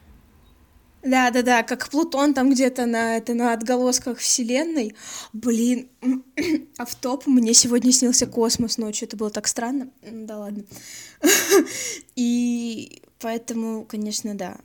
[1.03, 4.95] Да, да, да, как Плутон там где-то на это на отголосках Вселенной.
[5.33, 5.89] Блин,
[6.77, 9.07] а в топ мне сегодня снился космос ночью.
[9.07, 9.89] Это было так странно.
[10.03, 10.63] Да ладно.
[12.15, 14.57] И поэтому, конечно, да.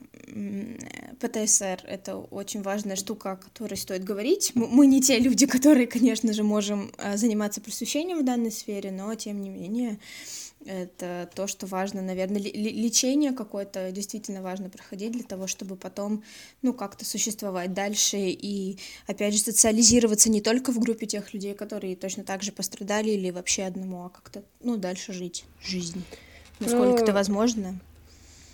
[1.20, 4.52] ПТСР— это очень важная штука, о которой стоит говорить.
[4.54, 9.14] Мы не те люди, которые, конечно же, можем а, заниматься просвещением в данной сфере, но,
[9.14, 9.98] тем не менее,
[10.66, 16.22] это то, что важно, наверное, лечение какое-то действительно важно проходить для того, чтобы потом,
[16.62, 21.96] ну, как-то существовать дальше и, опять же, социализироваться не только в группе тех людей, которые
[21.96, 26.02] точно так же пострадали или вообще одному, а как-то, ну, дальше жить жизнь,
[26.60, 27.78] насколько ну, это возможно.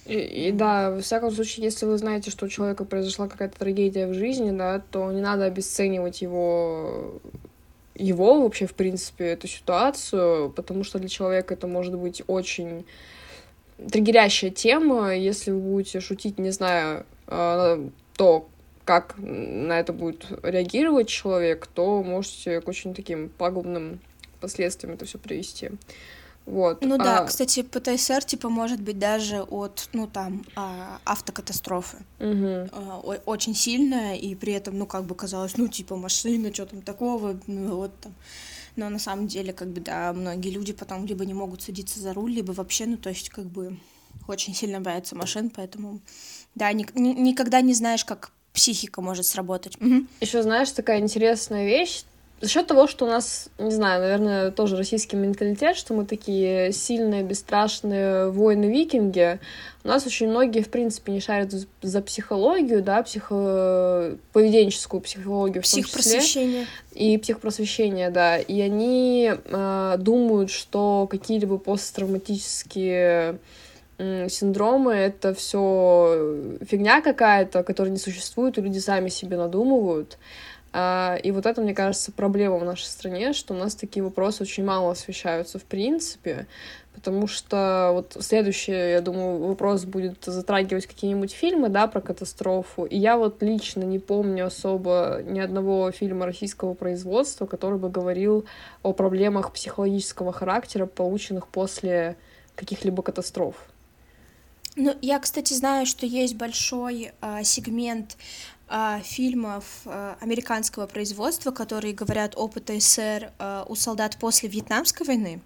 [0.05, 4.07] И, и да, во всяком случае, если вы знаете, что у человека произошла какая-то трагедия
[4.07, 7.21] в жизни, да, то не надо обесценивать его
[7.95, 12.85] его вообще, в принципе, эту ситуацию, потому что для человека это может быть очень
[13.91, 17.85] триггерящая тема, если вы будете шутить, не знаю, а,
[18.17, 18.49] то,
[18.85, 24.01] как на это будет реагировать человек, то можете к очень таким пагубным
[24.41, 25.71] последствиям это все привести.
[26.45, 26.85] Вот.
[26.85, 27.25] Ну да, а...
[27.25, 31.99] кстати, ПТСР типа может быть даже от, ну там, а, автокатастрофы.
[32.19, 32.69] Угу.
[32.73, 36.83] А, очень сильная, и при этом, ну как бы казалось, ну типа машина, что там
[36.83, 38.15] такого, ну вот там.
[38.75, 42.15] Но на самом деле, как бы, да, многие люди потом либо не могут садиться за
[42.15, 43.77] руль, либо вообще, ну то есть, как бы,
[44.29, 46.01] очень сильно боятся машин, поэтому,
[46.55, 49.77] да, ни, ни, никогда не знаешь, как психика может сработать.
[49.81, 50.07] Угу.
[50.21, 52.05] Еще знаешь, такая интересная вещь,
[52.43, 56.73] за счет того, что у нас, не знаю, наверное, тоже российский менталитет, что мы такие
[56.73, 59.39] сильные, бесстрашные воины-викинги,
[59.85, 61.53] у нас очень многие, в принципе, не шарят
[61.83, 64.17] за психологию, да, психо...
[64.33, 66.67] поведенческую психологию в том числе.
[66.93, 68.39] И психопросвещение, да.
[68.39, 73.39] И они э, думают, что какие-либо посттравматические
[73.99, 80.19] синдромы это все фигня какая-то, которая не существует, и люди сами себе надумывают.
[80.73, 84.43] А, и вот это, мне кажется, проблема в нашей стране, что у нас такие вопросы
[84.43, 86.47] очень мало освещаются в принципе,
[86.95, 92.97] потому что вот следующий, я думаю, вопрос будет затрагивать какие-нибудь фильмы, да, про катастрофу, и
[92.97, 98.47] я вот лично не помню особо ни одного фильма российского производства, который бы говорил
[98.83, 102.17] о проблемах психологического характера, полученных после
[102.57, 103.57] каких-либо катастроф.
[104.75, 108.17] Ну, я, кстати, знаю, что есть большой а, сегмент
[109.03, 115.41] фильмов а, американского производства, которые говорят о ПТСР а, у солдат после Вьетнамской войны.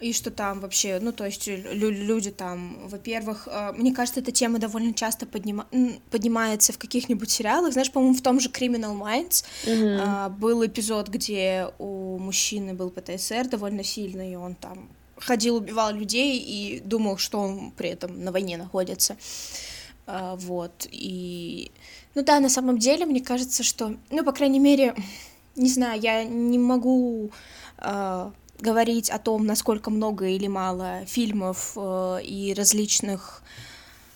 [0.00, 4.58] И что там вообще, ну, то есть лю- люди там, во-первых, мне кажется, эта тема
[4.58, 5.66] довольно часто поднима-
[6.10, 7.72] поднимается в каких-нибудь сериалах.
[7.72, 10.28] Знаешь, по-моему, в том же Criminal Minds mm-hmm.
[10.38, 16.38] был эпизод, где у мужчины был ПТСР довольно сильный, и он там ходил, убивал людей
[16.38, 19.16] и думал, что он при этом на войне находится.
[20.06, 21.72] Вот, и
[22.14, 24.94] ну да, на самом деле, мне кажется, что, ну, по крайней мере,
[25.56, 27.30] не знаю, я не могу
[27.78, 28.30] э,
[28.60, 33.42] говорить о том, насколько много или мало фильмов э, и различных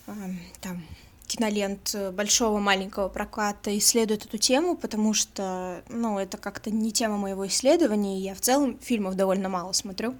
[0.07, 0.13] э,
[0.61, 0.83] там
[1.27, 7.47] кинолент большого маленького проката исследует эту тему, потому что, ну, это как-то не тема моего
[7.47, 10.15] исследования, и я в целом фильмов довольно мало смотрю.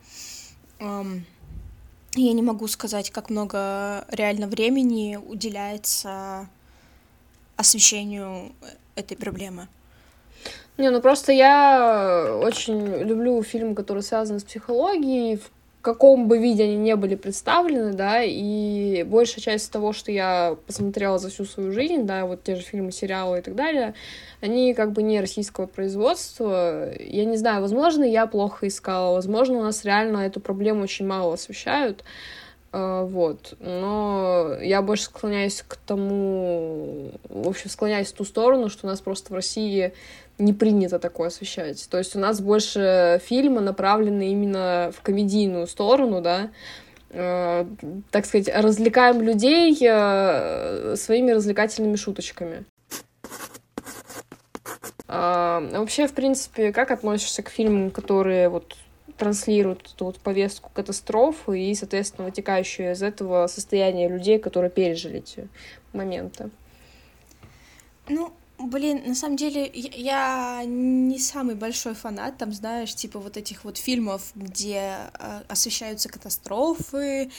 [0.79, 1.27] Эм,
[2.15, 6.49] я не могу сказать, как много реально времени уделяется
[7.63, 8.53] освещению
[8.95, 9.69] этой проблемы.
[10.79, 15.51] Не, ну просто я очень люблю фильмы, которые связаны с психологией, в
[15.83, 21.19] каком бы виде они не были представлены, да, и большая часть того, что я посмотрела
[21.19, 23.95] за всю свою жизнь, да, вот те же фильмы, сериалы и так далее,
[24.41, 26.91] они как бы не российского производства.
[26.99, 31.35] Я не знаю, возможно, я плохо искала, возможно, у нас реально эту проблему очень мало
[31.35, 32.05] освещают, э,
[32.73, 38.91] вот, но я больше склоняюсь к тому, в общем, склоняюсь в ту сторону, что у
[38.91, 39.93] нас просто в России
[40.39, 41.87] не принято такое освещать.
[41.91, 46.51] То есть у нас больше фильмы направлены именно в комедийную сторону, да,
[47.11, 47.67] э,
[48.11, 52.65] так сказать, развлекаем людей э, своими развлекательными шуточками.
[55.09, 58.77] А, вообще, в принципе, как относишься к фильмам, которые вот
[59.17, 65.49] транслируют эту вот повестку катастрофы и, соответственно, вытекающее из этого состояние людей, которые пережили эти
[65.93, 66.51] моменты?
[68.09, 73.65] Ну, Блин, на самом деле я не самый большой фанат, там, знаешь, типа вот этих
[73.65, 77.31] вот фильмов, где э, освещаются катастрофы,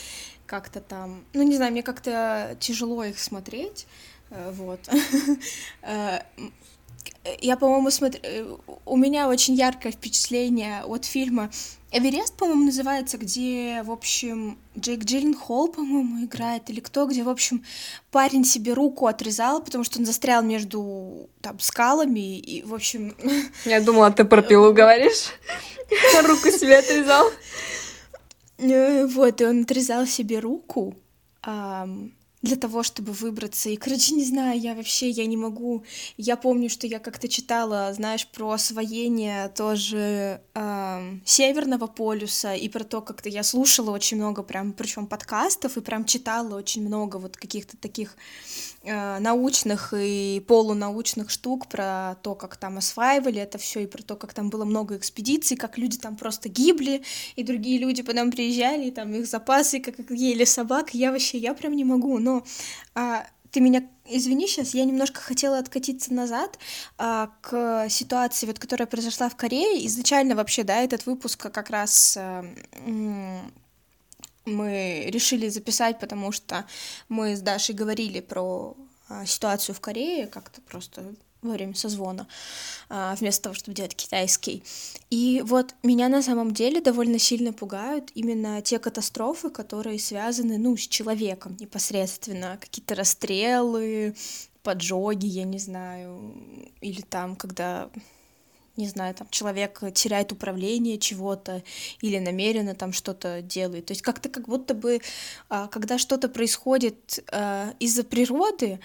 [0.46, 3.88] как-то там, ну не знаю, мне как-то тяжело их смотреть,
[4.32, 4.80] э, вот.
[7.40, 11.50] Я, по-моему, смотрю, э, у меня очень яркое впечатление от фильма
[11.96, 17.64] Эверест, по-моему, называется, где, в общем, Джейк Джилленхол, по-моему, играет, или кто, где, в общем,
[18.10, 23.16] парень себе руку отрезал, потому что он застрял между там скалами, и, в общем...
[23.66, 25.28] Я думала, ты про пилу говоришь.
[26.24, 27.28] Руку себе отрезал.
[28.58, 30.96] Э, вот, и он отрезал себе руку,
[32.44, 33.70] для того, чтобы выбраться.
[33.70, 35.84] И, короче, не знаю, я вообще, я не могу...
[36.18, 42.84] Я помню, что я как-то читала, знаешь, про освоение тоже э, Северного полюса, и про
[42.84, 47.38] то, как-то я слушала очень много прям, причем подкастов, и прям читала очень много вот
[47.38, 48.18] каких-то таких
[48.84, 54.34] научных и полунаучных штук про то, как там осваивали это все, и про то, как
[54.34, 57.04] там было много экспедиций, как люди там просто гибли,
[57.36, 60.94] и другие люди потом приезжали, и там их запасы, как, как ели собак.
[60.94, 62.44] Я вообще, я прям не могу, но
[62.94, 66.60] а, ты меня извини, сейчас я немножко хотела откатиться назад
[66.98, 69.86] а, к ситуации, вот, которая произошла в Корее.
[69.88, 72.46] Изначально вообще, да, этот выпуск как раз а,
[74.46, 76.66] мы решили записать, потому что
[77.10, 78.76] мы с Дашей говорили про
[79.10, 82.28] а, ситуацию в Корее как-то просто во время созвона,
[82.90, 84.64] а, вместо того, чтобы делать китайский.
[85.10, 90.76] И вот меня на самом деле довольно сильно пугают именно те катастрофы, которые связаны, ну,
[90.78, 92.58] с человеком непосредственно.
[92.60, 94.16] Какие-то расстрелы,
[94.64, 96.34] поджоги, я не знаю,
[96.82, 97.90] или там, когда
[98.76, 101.64] не знаю, там человек теряет управление чего-то
[102.02, 103.88] или намеренно там что-то делает.
[103.88, 105.00] То есть как-то как будто бы,
[105.50, 108.80] а, когда что-то происходит а, из-за природы,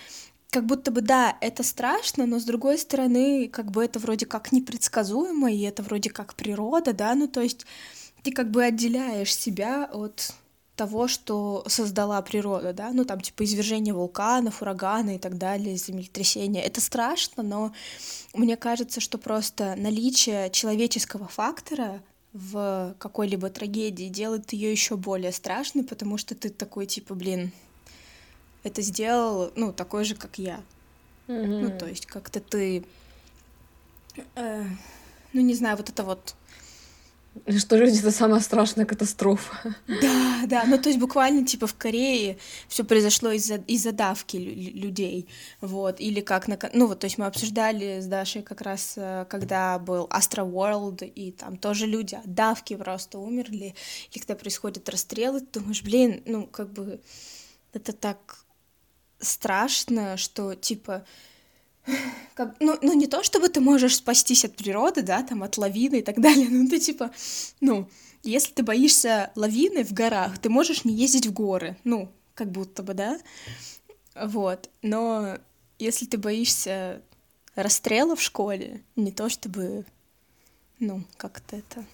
[0.51, 4.53] как будто бы, да, это страшно, но с другой стороны, как бы это вроде как
[4.53, 7.67] непредсказуемо, и это вроде как природа, да, ну то есть
[8.23, 10.33] ты как бы отделяешь себя от
[10.79, 16.63] того, что создала природа, да, ну там типа извержение вулканов, ураганы и так далее, землетрясения.
[16.63, 17.73] Это страшно, но
[18.33, 22.01] мне кажется, что просто наличие человеческого фактора
[22.33, 27.51] в какой-либо трагедии делает ее еще более страшной, потому что ты такой типа, блин,
[28.63, 30.61] это сделал, ну такой же, как я.
[31.27, 31.61] Mm-hmm.
[31.61, 32.85] Ну то есть как-то ты,
[34.37, 34.65] э,
[35.33, 36.37] ну не знаю, вот это вот
[37.59, 39.75] что люди это самая страшная катастрофа.
[39.87, 45.29] Да, да, ну то есть буквально типа в Корее все произошло из-за из-за давки людей,
[45.61, 49.27] вот, или как на, ну вот, то есть мы обсуждали с Дашей как раз, э,
[49.29, 53.75] когда был Astro World, и там тоже люди от давки просто умерли,
[54.13, 57.01] или когда происходят расстрелы, ты думаешь, блин, ну как бы
[57.73, 58.45] это так
[59.21, 61.05] страшно, что типа
[62.35, 65.97] как, ну, ну, не то, чтобы ты можешь спастись от природы, да, там, от лавины
[65.97, 67.11] и так далее, ну, ты, типа,
[67.61, 67.89] ну,
[68.23, 72.83] если ты боишься лавины в горах, ты можешь не ездить в горы, ну, как будто
[72.83, 73.19] бы, да,
[74.15, 75.39] вот, но
[75.79, 77.03] если ты боишься
[77.55, 79.85] расстрела в школе, не то чтобы,
[80.79, 81.85] ну, как-то это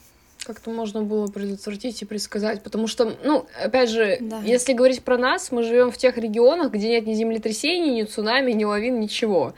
[0.45, 4.41] как-то можно было предотвратить и предсказать, потому что, ну, опять же, да.
[4.45, 8.53] если говорить про нас, мы живем в тех регионах, где нет ни землетрясений, ни цунами,
[8.53, 9.55] ни лавин, ничего.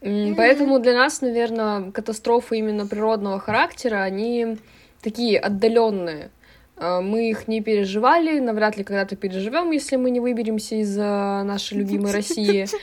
[0.00, 4.56] Поэтому для нас, наверное, катастрофы именно природного характера, они
[5.02, 6.30] такие отдаленные.
[6.76, 11.78] А, мы их не переживали, навряд ли когда-то переживем, если мы не выберемся из нашей
[11.78, 12.66] любимой России.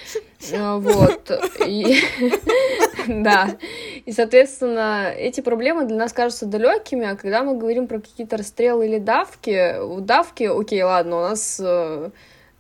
[0.54, 1.32] А, вот.
[3.24, 3.58] Да.
[4.06, 8.88] И, соответственно, эти проблемы для нас кажутся далекими, а когда мы говорим про какие-то расстрелы
[8.88, 12.10] или давки, у давки, окей, ладно, у нас э,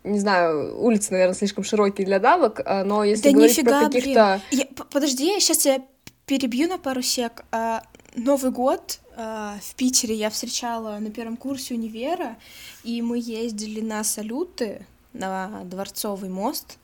[0.03, 3.87] не знаю, улицы, наверное, слишком широкие для давок, а, но если да говорить нифига, про
[3.87, 4.41] каких-то...
[4.51, 5.81] Я, подожди, я сейчас тебя
[6.25, 7.43] перебью на пару сек.
[7.51, 7.83] А,
[8.15, 12.37] Новый год а, в Питере я встречала на первом курсе универа,
[12.83, 16.77] и мы ездили на салюты на Дворцовый мост,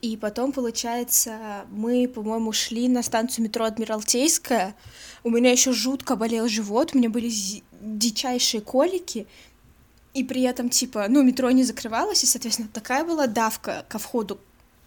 [0.00, 4.74] и потом, получается, мы, по-моему, шли на станцию метро Адмиралтейская.
[5.24, 7.30] У меня еще жутко болел живот, у меня были
[7.80, 9.26] дичайшие колики,
[10.14, 14.38] и при этом, типа, ну, метро не закрывалось, и, соответственно, такая была давка ко входу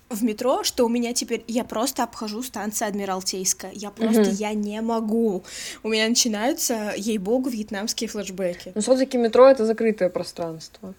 [0.09, 3.71] в метро, что у меня теперь я просто обхожу станцию Адмиралтейская.
[3.73, 4.31] Я просто угу.
[4.31, 5.43] я не могу.
[5.83, 8.71] У меня начинаются, ей богу, вьетнамские флешбеки.
[8.73, 10.95] Но все-таки метро это закрытое пространство.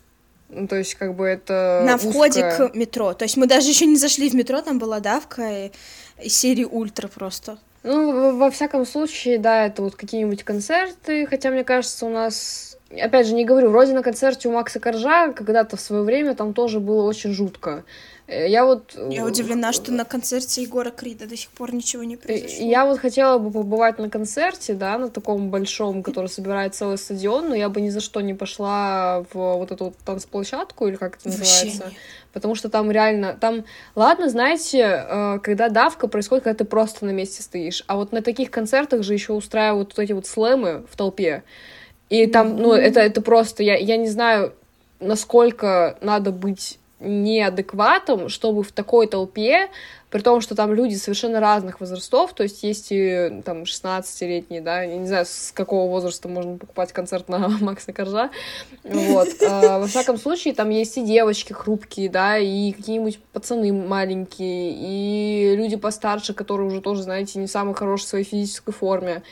[0.50, 1.82] Ну, то есть, как бы это.
[1.86, 2.10] На узкое...
[2.10, 3.14] входе к метро.
[3.14, 5.70] То есть мы даже еще не зашли в метро, там была давка и,
[6.22, 7.58] и серии ультра просто.
[7.82, 13.26] Ну, во всяком случае, да, это вот какие-нибудь концерты, хотя, мне кажется, у нас опять
[13.26, 16.80] же, не говорю, вроде на концерте у Макса Коржа когда-то в свое время там тоже
[16.80, 17.84] было очень жутко.
[18.30, 18.96] Э, я вот...
[19.10, 22.64] Я удивлена, что на концерте Егора Крида до сих пор ничего не произошло.
[22.64, 27.48] Я вот хотела бы побывать на концерте, да, на таком большом, который собирает целый стадион,
[27.48, 31.16] но я бы ни за что не пошла в вот эту вот танцплощадку, или как
[31.16, 31.84] это называется.
[31.84, 31.96] Вообще
[32.32, 33.36] Потому что там реально...
[33.40, 33.64] Там,
[33.96, 37.82] ладно, знаете, э, когда давка происходит, когда ты просто на месте стоишь.
[37.88, 41.42] А вот на таких концертах же еще устраивают вот эти вот слэмы в толпе.
[42.08, 44.52] И там, ну, это, это просто, я, я не знаю,
[45.00, 49.70] насколько надо быть неадекватом, чтобы в такой толпе,
[50.10, 54.82] при том, что там люди совершенно разных возрастов, то есть есть и там 16-летние, да,
[54.82, 58.30] я не знаю, с какого возраста можно покупать концерт на Макса Коржа,
[58.82, 64.72] вот, а, во всяком случае, там есть и девочки хрупкие, да, и какие-нибудь пацаны маленькие,
[64.74, 69.22] и люди постарше, которые уже тоже, знаете, не в самой хорошей своей физической форме,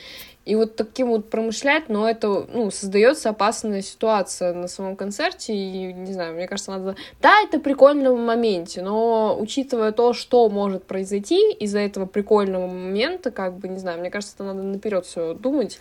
[0.49, 5.93] и вот таким вот промышлять, но это, ну, создается опасная ситуация на самом концерте, и,
[5.93, 6.97] не знаю, мне кажется, надо...
[7.21, 13.31] Да, это прикольно в моменте, но учитывая то, что может произойти из-за этого прикольного момента,
[13.31, 15.79] как бы, не знаю, мне кажется, это надо наперед все думать,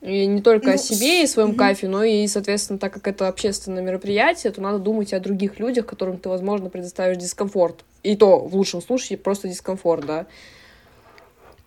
[0.00, 1.56] и не только ну, о себе и своем mm-hmm.
[1.56, 5.58] кайфе, но и, соответственно, так как это общественное мероприятие, то надо думать и о других
[5.58, 7.84] людях, которым ты, возможно, предоставишь дискомфорт.
[8.04, 10.26] И то, в лучшем случае, просто дискомфорт, да.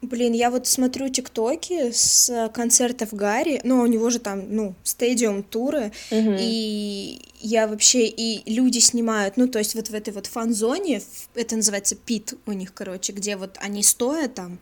[0.02, 5.42] Блин, я вот смотрю тиктоки с концертов Гарри, ну, у него же там, ну, стадиум
[5.42, 6.36] туры, угу.
[6.40, 11.02] и я вообще, и люди снимают, ну, то есть вот в этой вот фан-зоне,
[11.34, 14.60] это называется пит у них, короче, где вот они стоят там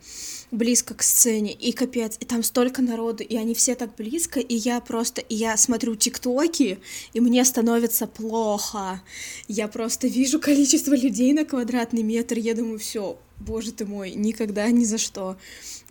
[0.52, 4.56] близко к сцене, и капец, и там столько народу, и они все так близко, и
[4.56, 6.80] я просто, и я смотрю тиктоки,
[7.12, 9.02] и мне становится плохо,
[9.50, 14.70] я просто вижу количество людей на квадратный метр, я думаю, все, боже ты мой, никогда
[14.72, 15.38] ни за что.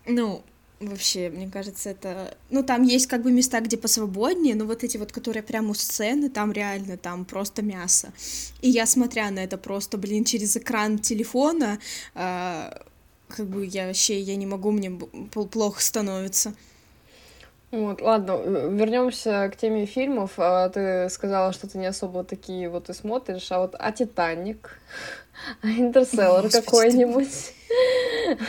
[0.05, 0.43] Ну,
[0.79, 2.37] вообще, мне кажется, это...
[2.49, 5.73] Ну, там есть как бы места, где посвободнее, но вот эти вот, которые прямо у
[5.73, 8.11] сцены, там реально, там просто мясо.
[8.61, 11.79] И я, смотря на это просто, блин, через экран телефона,
[12.13, 12.71] э,
[13.27, 16.53] как бы я вообще, я не могу, мне плохо становится.
[17.71, 18.37] Вот, ладно,
[18.69, 20.33] вернемся к теме фильмов.
[20.37, 24.79] А, ты сказала, что ты не особо такие вот и смотришь, а вот а Титаник?
[25.61, 27.53] А Интерстеллар какой-нибудь?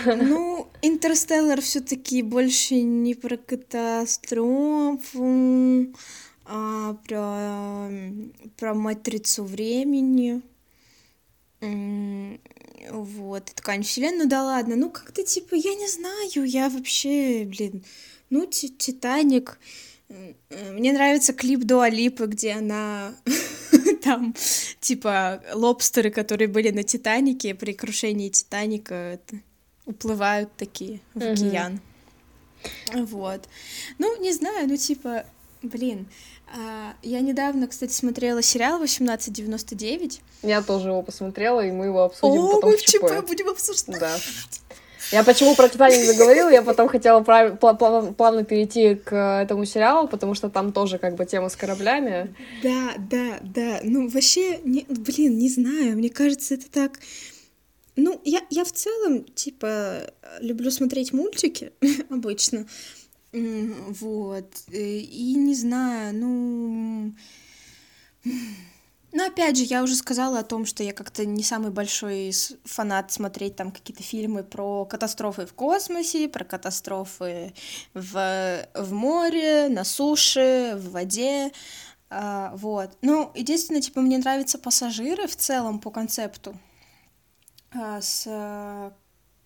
[0.06, 4.96] Ну, Интерстеллар все-таки больше не про катастрофу,
[6.44, 7.90] а про,
[8.56, 10.42] про матрицу времени.
[12.90, 17.84] Вот, ткань вселенной, ну да ладно, ну как-то типа, я не знаю, я вообще, блин,
[18.30, 19.58] ну, Титаник,
[20.08, 23.14] мне нравится клип Дуалипы, где она
[24.06, 24.34] там,
[24.80, 29.36] типа, лобстеры, которые были на Титанике, при крушении Титаника это,
[29.84, 31.48] уплывают такие в mm-hmm.
[31.48, 31.80] океан.
[32.94, 33.48] Вот.
[33.98, 35.24] Ну, не знаю, ну, типа,
[35.62, 36.08] блин,
[36.54, 40.20] а, я недавно, кстати, смотрела сериал 1899.
[40.42, 44.00] Я тоже его посмотрела, и мы его обсудим О, потом мы в ЧП будем обсуждать.
[44.00, 44.16] Да.
[45.12, 47.58] Я почему про Титаник заговорила, я потом хотела прав...
[47.58, 52.34] плавно перейти к этому сериалу, потому что там тоже как бы тема с кораблями.
[52.62, 53.80] Да, да, да.
[53.84, 54.84] Ну, вообще, не...
[54.88, 56.98] блин, не знаю, мне кажется, это так...
[57.94, 61.72] Ну, я, я в целом, типа, люблю смотреть мультики
[62.10, 62.66] обычно.
[63.32, 64.50] Вот.
[64.72, 67.12] И не знаю, ну...
[69.16, 72.34] Но опять же, я уже сказала о том, что я как-то не самый большой
[72.66, 77.54] фанат смотреть там какие-то фильмы про катастрофы в космосе, про катастрофы
[77.94, 81.50] в, в море, на суше, в воде.
[82.10, 82.90] А, вот.
[83.00, 86.54] Ну, единственное, типа, мне нравятся пассажиры в целом по концепту.
[87.72, 88.92] А, с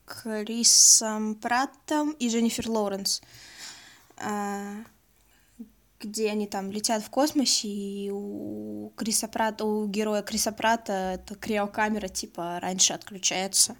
[0.04, 3.22] Крисом Праттом и Дженнифер Лоуренс,
[4.16, 4.78] а,
[6.00, 11.34] где они там летят в космосе, и у Криса Пратта, у героя Криса Пратта эта
[11.34, 13.76] криокамера типа раньше отключается.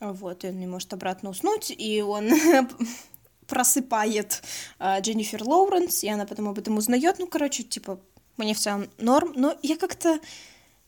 [0.00, 2.30] Вот, и он не может обратно уснуть, и он
[3.48, 4.42] просыпает
[4.78, 7.16] э, Дженнифер Лоуренс, и она потом об этом узнает.
[7.18, 7.98] Ну, короче, типа,
[8.36, 10.20] мне в целом норм, но я как-то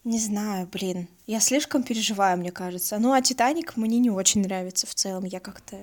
[0.04, 1.08] не знаю, блин.
[1.26, 2.98] Я слишком переживаю, мне кажется.
[2.98, 5.24] Ну, а Титаник мне не очень нравится в целом.
[5.24, 5.76] Я как-то...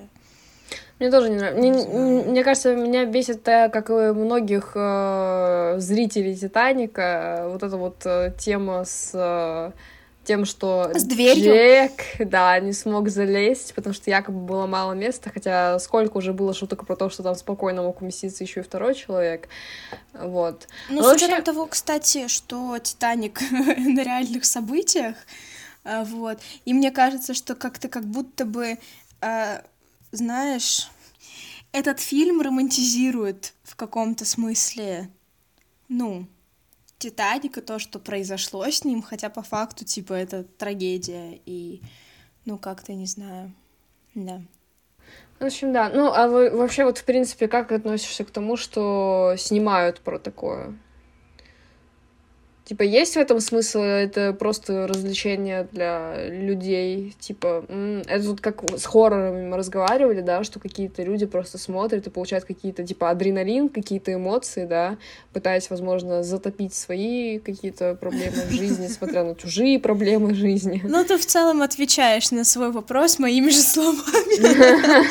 [1.00, 1.60] Мне тоже не нравится.
[1.60, 8.34] Мне, мне кажется, меня бесит, как и многих э, зрителей Титаника, вот эта вот э,
[8.38, 9.72] тема с э,
[10.28, 11.54] тем, что С дверью.
[11.54, 16.54] Джек, да, не смог залезть, потому что якобы было мало места, хотя сколько уже было
[16.54, 19.48] шуток про то, что там спокойно мог уместиться еще и второй человек,
[20.14, 20.68] вот.
[20.90, 25.16] Ну, Но с учетом того, кстати, что «Титаник» на реальных событиях,
[25.86, 28.78] а, вот, и мне кажется, что как-то как будто бы,
[29.22, 29.62] а,
[30.12, 30.90] знаешь,
[31.72, 35.10] этот фильм романтизирует в каком-то смысле,
[35.90, 36.28] ну,
[36.98, 41.82] Титаника, то, что произошло с ним, хотя по факту, типа, это трагедия, и,
[42.46, 43.54] ну, как-то, не знаю,
[44.16, 44.42] да.
[45.40, 45.90] В общем, да.
[45.90, 50.76] Ну, а вы вообще вот, в принципе, как относишься к тому, что снимают про такое?
[52.68, 53.80] Типа, есть в этом смысл?
[53.80, 57.16] Это просто развлечение для людей?
[57.18, 57.64] Типа,
[58.06, 62.44] это вот как с хоррорами мы разговаривали, да, что какие-то люди просто смотрят и получают
[62.44, 64.98] какие-то, типа, адреналин, какие-то эмоции, да,
[65.32, 70.82] пытаясь, возможно, затопить свои какие-то проблемы в жизни, смотря на чужие проблемы жизни.
[70.84, 75.08] Ну, ты в целом отвечаешь на свой вопрос моими же словами.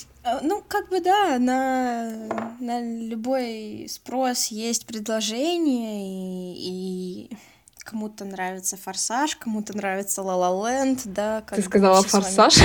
[0.26, 2.10] Э, ну, как бы да, на,
[2.58, 7.36] на любой спрос есть предложение, и, и
[7.78, 11.42] кому-то нравится форсаж, кому-то нравится Ла Ленд, да.
[11.42, 12.56] Ты сказала форсаж?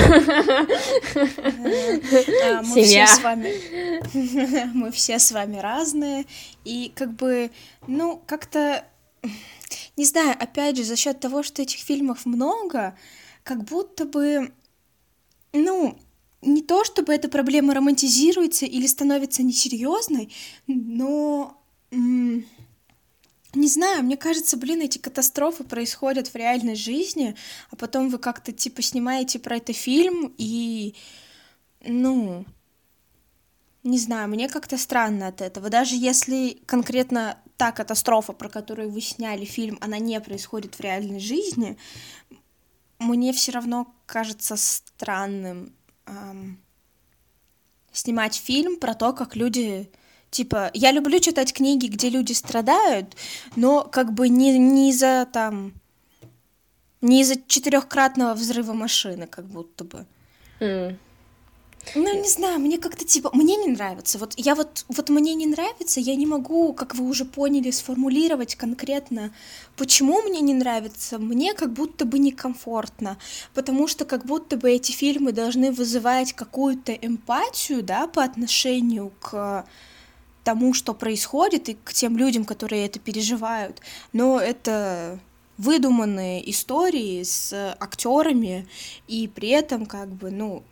[1.14, 6.26] Мы все с вами, мы все с вами разные,
[6.64, 7.52] и как бы,
[7.86, 8.84] ну, как-то,
[9.96, 12.96] не знаю, опять же, за счет того, что этих фильмов много,
[13.44, 14.52] как будто бы,
[15.52, 15.96] ну,
[16.42, 20.32] не то чтобы эта проблема романтизируется или становится несерьезной,
[20.66, 21.62] но
[23.54, 27.36] не знаю, мне кажется, блин, эти катастрофы происходят в реальной жизни,
[27.70, 30.94] а потом вы как-то типа снимаете про это фильм и,
[31.84, 32.46] ну,
[33.82, 35.68] не знаю, мне как-то странно от этого.
[35.68, 41.20] Даже если конкретно та катастрофа, про которую вы сняли фильм, она не происходит в реальной
[41.20, 41.76] жизни,
[42.98, 45.74] мне все равно кажется странным
[46.06, 46.58] эм,
[47.92, 49.90] снимать фильм про то, как люди
[50.32, 53.14] типа, я люблю читать книги, где люди страдают,
[53.54, 55.74] но как бы не, не из-за там,
[57.00, 60.06] не из-за четырехкратного взрыва машины, как будто бы.
[60.60, 60.96] Mm.
[61.94, 64.18] Ну, не знаю, мне как-то типа, мне не нравится.
[64.18, 68.54] Вот я вот, вот мне не нравится, я не могу, как вы уже поняли, сформулировать
[68.54, 69.32] конкретно,
[69.76, 71.18] почему мне не нравится.
[71.18, 73.18] Мне как будто бы некомфортно,
[73.52, 79.66] потому что как будто бы эти фильмы должны вызывать какую-то эмпатию, да, по отношению к
[80.44, 83.80] тому, что происходит, и к тем людям, которые это переживают.
[84.12, 85.20] Но это
[85.58, 88.66] выдуманные истории с актерами,
[89.06, 90.62] и при этом как бы, ну,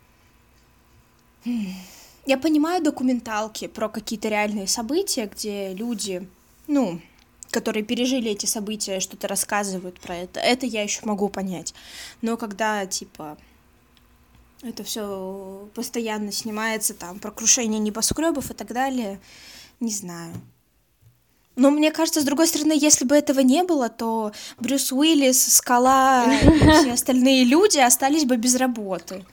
[2.25, 6.27] я понимаю документалки про какие-то реальные события, где люди,
[6.67, 7.01] ну,
[7.49, 10.39] которые пережили эти события, что-то рассказывают про это.
[10.39, 11.73] Это я еще могу понять.
[12.21, 13.37] Но когда, типа,
[14.61, 19.19] это все постоянно снимается, там, про крушение небоскребов и так далее,
[19.79, 20.33] не знаю.
[21.55, 26.33] Но мне кажется, с другой стороны, если бы этого не было, то Брюс Уиллис, Скала
[26.33, 29.25] и все остальные люди остались бы без работы.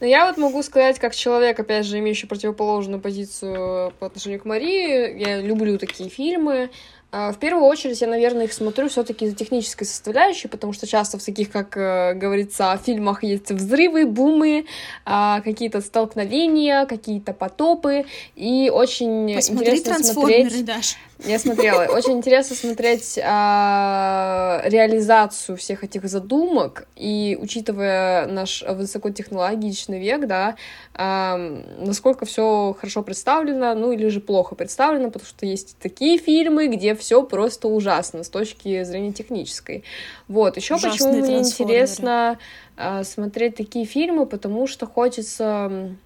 [0.00, 4.44] Но я вот могу сказать, как человек, опять же, имеющий противоположную позицию по отношению к
[4.44, 6.70] Марии, я люблю такие фильмы,
[7.12, 11.24] в первую очередь я, наверное, их смотрю все-таки из-за технической составляющей, потому что часто в
[11.24, 14.66] таких, как э, говорится, фильмах есть взрывы, бумы,
[15.04, 18.04] а, какие-то столкновения, какие-то потопы,
[18.34, 20.64] и очень Посмотри интересно смотреть...
[20.64, 20.96] Даш.
[21.24, 21.84] Я смотрела.
[21.84, 30.56] Очень интересно смотреть а, реализацию всех этих задумок, и учитывая наш высокотехнологичный век, да,
[30.94, 31.38] а,
[31.78, 36.94] насколько все хорошо представлено, ну или же плохо представлено, потому что есть такие фильмы, где
[36.96, 39.84] все просто ужасно с точки зрения технической.
[40.28, 42.38] Вот, еще почему мне интересно
[42.76, 45.96] э, смотреть такие фильмы, потому что хочется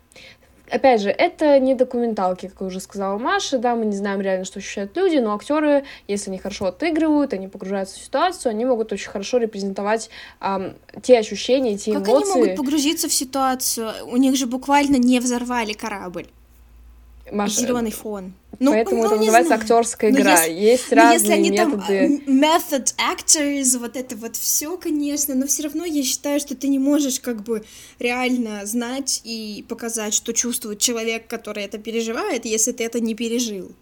[0.70, 4.60] Опять же, это не документалки, как уже сказала Маша, да, мы не знаем реально, что
[4.60, 9.10] ощущают люди, но актеры, если они хорошо отыгрывают, они погружаются в ситуацию, они могут очень
[9.10, 10.10] хорошо репрезентовать
[10.40, 12.22] эм, те ощущения, те как эмоции.
[12.22, 13.92] Как они могут погрузиться в ситуацию?
[14.06, 16.26] У них же буквально не взорвали корабль.
[17.32, 18.32] Маша, Зеленый фон.
[18.58, 19.62] Ну, Поэтому ну, это называется знаю.
[19.62, 20.24] актерская игра.
[20.24, 22.22] Но если, Есть разные если они методы.
[22.26, 26.68] Там, method actors, вот это вот все, конечно, но все равно я считаю, что ты
[26.68, 27.64] не можешь как бы
[27.98, 33.72] реально знать и показать, что чувствует человек, который это переживает, если ты это не пережил.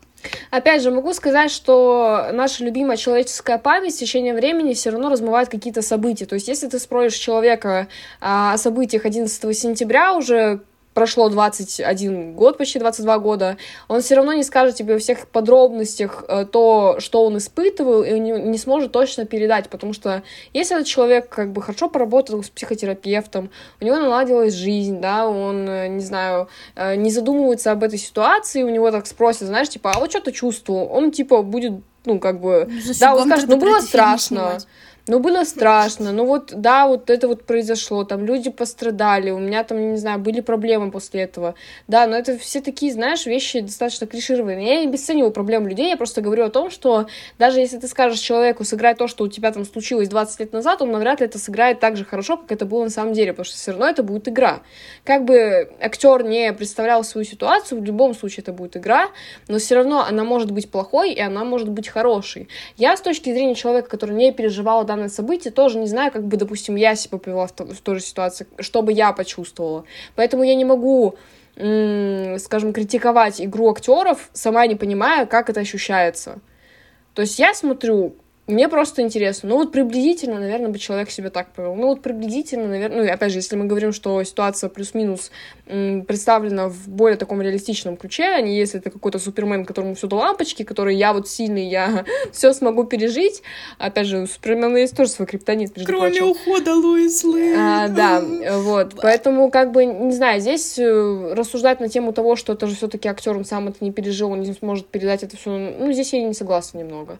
[0.51, 5.49] Опять же, могу сказать, что наша любимая человеческая память в течение времени все равно размывает
[5.49, 6.27] какие-то события.
[6.27, 7.89] То есть, если ты спросишь человека
[8.21, 10.61] а, о событиях 11 сентября, уже
[10.95, 16.25] прошло 21 год, почти 22 года, он все равно не скажет тебе во всех подробностях
[16.29, 20.23] э, то, что он испытывал, и не, не сможет точно передать, потому что
[20.53, 25.69] если этот человек как бы хорошо поработал с психотерапевтом, у него наладилась жизнь, да, он,
[25.69, 29.93] э, не знаю, э, не задумывается об этой ситуации, у него так спросят, знаешь, типа,
[29.93, 30.89] а вот что ты чувствовал?
[30.91, 31.75] Он, типа, будет,
[32.05, 34.59] ну, как бы, За да, он скажет, ну, было страшно,
[35.09, 36.13] ну, было страшно.
[36.13, 38.05] Ну, вот, да, вот это вот произошло.
[38.05, 39.31] Там люди пострадали.
[39.31, 41.55] У меня там, не знаю, были проблемы после этого.
[41.87, 44.67] Да, но это все такие, знаешь, вещи достаточно клишированные.
[44.67, 45.89] Я не обесцениваю проблем людей.
[45.89, 47.07] Я просто говорю о том, что
[47.39, 50.83] даже если ты скажешь человеку сыграть то, что у тебя там случилось 20 лет назад,
[50.83, 53.33] он навряд ли это сыграет так же хорошо, как это было на самом деле.
[53.33, 54.61] Потому что все равно это будет игра.
[55.05, 59.09] Как бы актер не представлял свою ситуацию, в любом случае это будет игра,
[59.49, 62.49] но все равно она может быть плохой, и она может быть хорошей.
[62.77, 66.37] Я с точки зрения человека, который не переживал данное событие, тоже не знаю, как бы,
[66.37, 69.85] допустим, я себя повела в, в той же ситуации, что бы я почувствовала.
[70.15, 71.17] Поэтому я не могу
[72.39, 76.39] скажем, критиковать игру актеров, сама не понимая, как это ощущается.
[77.15, 78.15] То есть я смотрю,
[78.49, 79.51] мне просто интересно.
[79.51, 81.75] Ну вот приблизительно, наверное, бы человек себя так повел.
[81.75, 85.31] Ну вот приблизительно, наверное, ну опять же, если мы говорим, что ситуация плюс-минус
[85.67, 90.17] представлена в более таком реалистичном ключе, а не если это какой-то супермен, которому все до
[90.17, 93.43] лампочки, который я вот сильный, я все смогу пережить.
[93.77, 96.31] Опять же, у супермена есть тоже свой криптонит, между Кроме прочим.
[96.31, 97.59] ухода Луис Лейн.
[97.59, 98.23] А, да,
[98.61, 98.95] вот.
[99.03, 103.09] Поэтому, как бы, не знаю, здесь э, рассуждать на тему того, что это же все-таки
[103.09, 106.23] актер, он сам это не пережил, он не сможет передать это все, ну, здесь я
[106.23, 107.19] не согласна немного.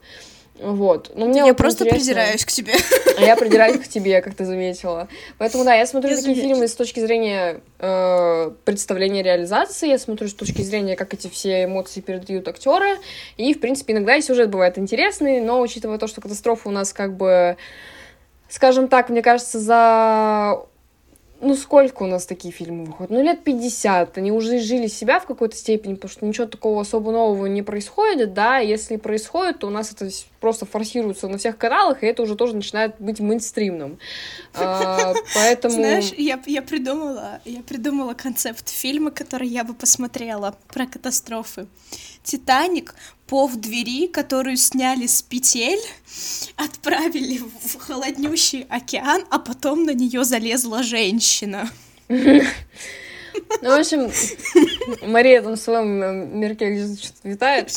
[0.59, 1.11] Вот.
[1.15, 2.13] Но мне я вот просто интересно...
[2.13, 2.73] придираюсь к тебе.
[3.17, 5.07] А я придираюсь к тебе, как ты заметила.
[5.37, 6.53] Поэтому, да, я смотрю я такие заметила.
[6.53, 11.63] фильмы с точки зрения э, представления реализации, я смотрю с точки зрения, как эти все
[11.63, 12.97] эмоции передают актеры.
[13.37, 16.93] И, в принципе, иногда и сюжет бывает интересный, но учитывая то, что катастрофа у нас
[16.93, 17.57] как бы
[18.49, 20.65] скажем так, мне кажется, за
[21.41, 23.11] ну, сколько у нас такие фильмы выходят?
[23.11, 24.17] Ну, лет 50.
[24.17, 28.33] Они уже жили себя в какой-то степени, потому что ничего такого особо нового не происходит,
[28.33, 28.57] да.
[28.57, 30.09] Если происходит, то у нас это
[30.41, 33.99] просто форсируется на всех каналах, и это уже тоже начинает быть мейнстримным.
[34.53, 35.75] А, поэтому...
[35.75, 41.67] Знаешь, я, я придумала, я придумала концепт фильма, который я бы посмотрела про катастрофы.
[42.23, 42.95] Титаник
[43.27, 45.81] по в двери, которую сняли с петель,
[46.55, 51.69] отправили в холоднющий океан, а потом на нее залезла женщина.
[53.61, 54.09] Ну, в общем,
[55.01, 57.71] Мария там в своем э, мирке что-то витает.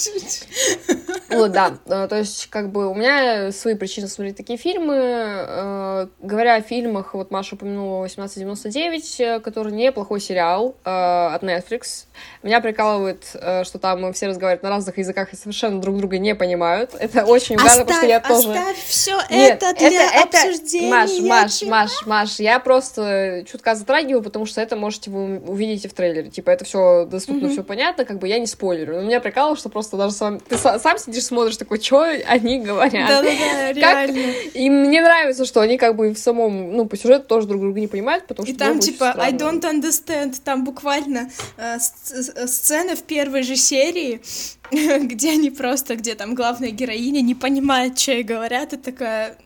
[1.30, 1.78] Вот, да.
[1.86, 4.94] Э, то есть, как бы, у меня свои причины смотреть такие фильмы.
[4.96, 12.04] Э, говоря о фильмах, вот Маша упомянула 1899, который неплохой сериал от Netflix.
[12.42, 16.94] Меня прикалывает, что там все разговаривают на разных языках и совершенно друг друга не понимают.
[16.98, 18.50] Это очень важно, потому что я тоже...
[18.50, 20.90] Оставь все это для это, обсуждения.
[20.90, 25.92] Маш, Маш, Маш, Маш, я просто чутка затрагиваю, потому что это можете вы увидите в
[25.92, 26.30] трейлере.
[26.30, 27.52] Типа, это все доступно, mm-hmm.
[27.52, 28.96] все понятно, как бы я не спойлерю.
[28.96, 33.08] Но меня прикалывало, что просто даже сам, ты сам сидишь, смотришь, такой, что они говорят.
[33.08, 34.32] Да-да-да, реально.
[34.54, 37.78] И мне нравится, что они как бы в самом, ну, по сюжету тоже друг друга
[37.78, 38.54] не понимают, потому что...
[38.54, 44.22] И там, типа, I don't understand, там буквально э, сцена в первой же серии,
[44.70, 49.36] где они просто, где там главная героиня не понимает, что ей говорят, и такая,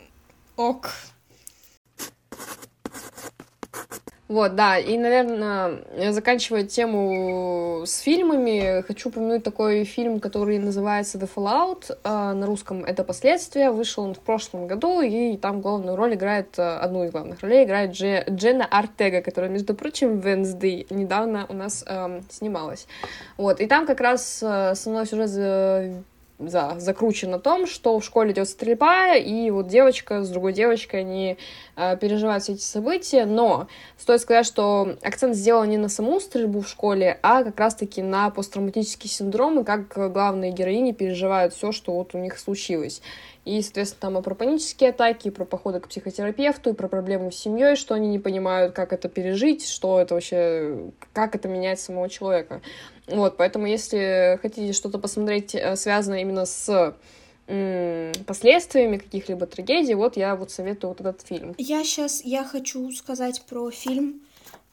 [0.56, 0.90] ок,
[4.28, 11.30] Вот, да, и, наверное, заканчивая тему с фильмами, хочу упомянуть такой фильм, который называется The
[11.32, 16.14] Fallout, а, на русском это «Последствия», вышел он в прошлом году, и там главную роль
[16.14, 20.86] играет, а, одну из главных ролей играет Дже, Дженна Артега, которая, между прочим, в Wednesday
[20.90, 22.88] недавно у нас эм, снималась.
[23.36, 25.30] Вот, и там как раз э, основной сюжет
[26.38, 31.00] да, закручен на том, что в школе идет стрельба, и вот девочка с другой девочкой,
[31.00, 31.38] они
[31.76, 36.60] э, переживают все эти события, но стоит сказать, что акцент сделан не на саму стрельбу
[36.60, 41.92] в школе, а как раз-таки на посттравматический синдром, и как главные героини переживают все, что
[41.92, 43.00] вот у них случилось.
[43.46, 47.30] И, соответственно, там и про панические атаки, и про походы к психотерапевту, и про проблемы
[47.30, 51.78] с семьей, что они не понимают, как это пережить, что это вообще, как это меняет
[51.78, 52.60] самого человека.
[53.06, 56.94] Вот, поэтому, если хотите что-то посмотреть, э, связанное именно с
[58.26, 61.54] последствиями каких-либо трагедий, вот я вот советую вот этот фильм.
[61.58, 64.22] Я сейчас, я хочу сказать про фильм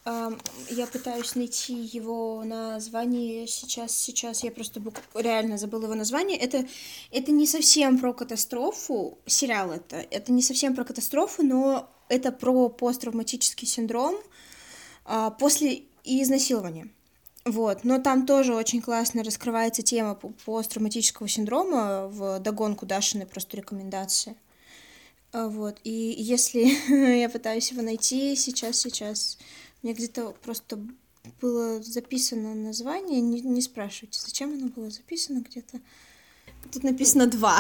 [0.06, 3.96] я пытаюсь найти его название сейчас.
[3.96, 4.82] Сейчас я просто
[5.16, 6.38] реально забыла его название.
[6.38, 6.66] Это,
[7.12, 9.98] это не совсем про катастрофу, сериал это.
[10.12, 14.16] Это не совсем про катастрофу, но это про посттравматический синдром
[15.06, 16.90] а, после изнасилования.
[17.46, 24.36] Вот, но там тоже очень классно раскрывается тема посттравматического синдрома в догонку Дашины просто рекомендации.
[25.34, 26.62] А, вот, и если
[27.20, 29.38] я пытаюсь его найти сейчас, сейчас,
[29.84, 30.80] мне где-то просто
[31.42, 35.80] было записано название, не, не спрашивайте, зачем оно было записано где-то.
[36.72, 37.60] Тут написано два.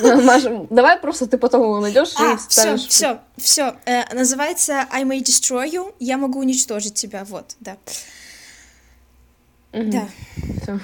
[0.00, 3.76] Маша, давай просто ты потом его найдешь а, и все, все, все.
[3.86, 5.94] Э, называется I may destroy you.
[6.00, 7.24] Я могу уничтожить тебя.
[7.24, 7.76] Вот, да.
[9.72, 9.90] Угу.
[9.90, 10.08] Да.
[10.62, 10.80] Все.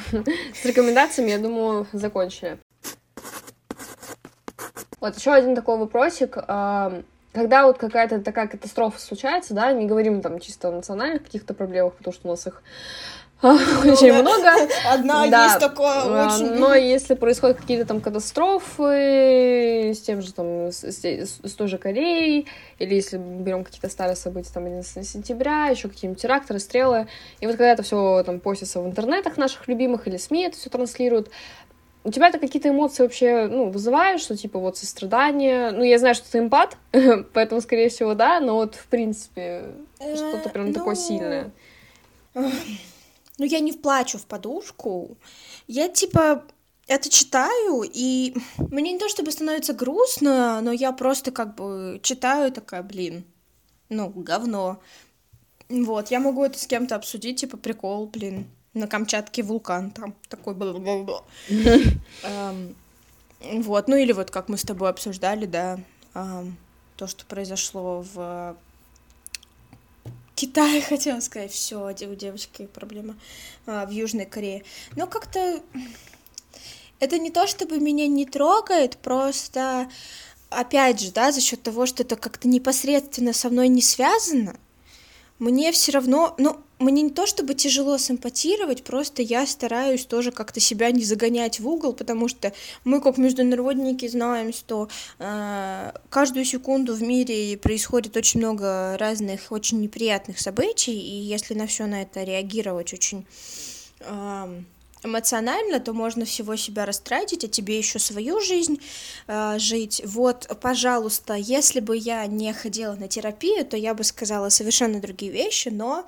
[0.63, 2.61] С рекомендациями, я думаю, закончили.
[5.01, 6.37] Вот еще один такой вопросик
[7.33, 11.95] когда вот какая-то такая катастрофа случается, да, не говорим там чисто о национальных каких-то проблемах,
[11.95, 12.63] потому что у нас их
[13.43, 14.51] очень много.
[14.93, 15.45] Одна да.
[15.45, 16.55] есть такое а, очень.
[16.55, 21.79] Но если происходят какие-то там катастрофы с тем же там, с, с, с той же
[21.79, 22.49] Кореей,
[22.81, 27.07] или если берем какие-то старые события, там, 11 сентября, еще какие-нибудь теракты, расстрелы,
[27.39, 30.69] и вот когда это все там постится в интернетах наших любимых или СМИ это все
[30.69, 31.31] транслируют,
[32.05, 35.71] у тебя это какие-то эмоции вообще, ну, вызывают, что, типа, вот, сострадание?
[35.71, 36.77] Ну, я знаю, что ты эмпат,
[37.33, 41.51] поэтому, скорее всего, да, но вот, в принципе, что-то прям такое ну, сильное.
[42.35, 45.17] Ну, я не вплачу в подушку.
[45.67, 46.45] Я, типа,
[46.87, 48.35] это читаю, и
[48.71, 53.25] мне не то чтобы становится грустно, но я просто, как бы, читаю такая, блин,
[53.89, 54.81] ну, говно.
[55.69, 58.47] Вот, я могу это с кем-то обсудить, типа, прикол, блин,
[58.79, 61.23] на Камчатке вулкан там такой бла-бла-бла.
[63.41, 65.79] Вот, ну или вот как мы с тобой обсуждали, да,
[66.13, 68.57] то, что произошло в
[70.39, 73.17] Китае, хотела сказать, все, у девочки проблема
[73.67, 74.65] а, в Южной Корее.
[74.97, 75.61] Но как-то
[77.01, 79.89] это не то, чтобы меня не трогает, просто
[80.51, 84.57] опять же, да, за счет того, что это как-то непосредственно со мной не связано,
[85.39, 90.61] мне все равно, ну, мне не то чтобы тяжело симпатировать, просто я стараюсь тоже как-то
[90.61, 92.53] себя не загонять в угол, потому что
[92.85, 99.81] мы как международники знаем, что э, каждую секунду в мире происходит очень много разных очень
[99.81, 103.27] неприятных событий, и если на все на это реагировать очень
[104.01, 104.63] э,
[105.03, 108.81] эмоционально, то можно всего себя растратить, а тебе еще свою жизнь
[109.27, 110.03] э, жить.
[110.05, 115.33] Вот, пожалуйста, если бы я не ходила на терапию, то я бы сказала совершенно другие
[115.33, 116.07] вещи, но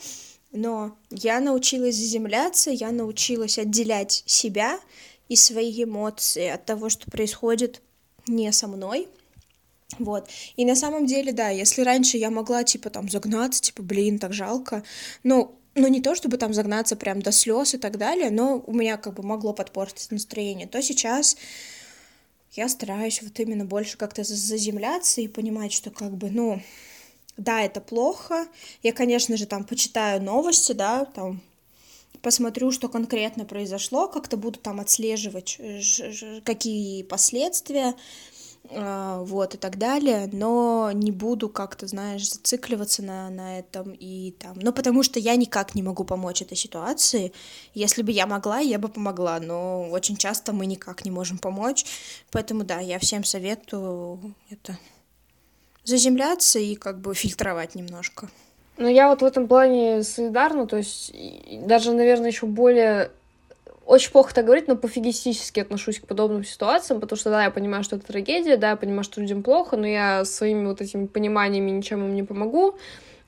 [0.53, 4.81] но я научилась заземляться, я научилась отделять себя
[5.29, 7.83] и свои эмоции от того, что происходит
[8.27, 9.09] не со мной.
[9.99, 10.29] Вот.
[10.57, 14.33] И на самом деле, да, если раньше я могла, типа, там, загнаться, типа, блин, так
[14.33, 14.83] жалко,
[15.23, 18.73] ну, ну, не то, чтобы там загнаться прям до слез и так далее, но у
[18.73, 21.37] меня как бы могло подпортить настроение, то сейчас
[22.53, 26.61] я стараюсь вот именно больше как-то заземляться и понимать, что как бы, ну,
[27.37, 28.47] да, это плохо.
[28.83, 31.41] Я, конечно же, там почитаю новости, да, там
[32.23, 35.59] посмотрю, что конкретно произошло, как-то буду там отслеживать,
[36.45, 37.95] какие последствия,
[38.69, 44.57] вот, и так далее, но не буду как-то, знаешь, зацикливаться на, на этом и там,
[44.61, 47.33] ну, потому что я никак не могу помочь этой ситуации,
[47.75, 51.85] если бы я могла, я бы помогла, но очень часто мы никак не можем помочь,
[52.31, 54.79] поэтому, да, я всем советую это
[55.85, 58.29] заземляться и как бы фильтровать немножко.
[58.77, 61.13] Ну, я вот в этом плане солидарна, то есть
[61.67, 63.11] даже, наверное, еще более
[63.87, 67.83] очень плохо так говорить, но пофигистически отношусь к подобным ситуациям, потому что, да, я понимаю,
[67.83, 71.71] что это трагедия, да, я понимаю, что людям плохо, но я своими вот этими пониманиями
[71.71, 72.77] ничем им не помогу,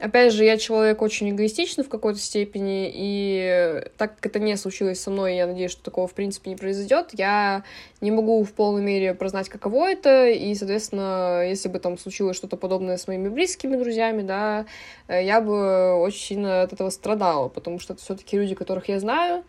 [0.03, 5.01] Опять же, я человек очень эгоистичный в какой-то степени, и так как это не случилось
[5.01, 7.63] со мной, я надеюсь, что такого в принципе не произойдет, я
[8.01, 12.57] не могу в полной мере прознать, каково это, и, соответственно, если бы там случилось что-то
[12.57, 14.67] подобное с моими близкими друзьями, да,
[15.07, 18.99] э, я бы очень сильно от этого страдала, потому что это все-таки люди, которых я
[18.99, 19.45] знаю,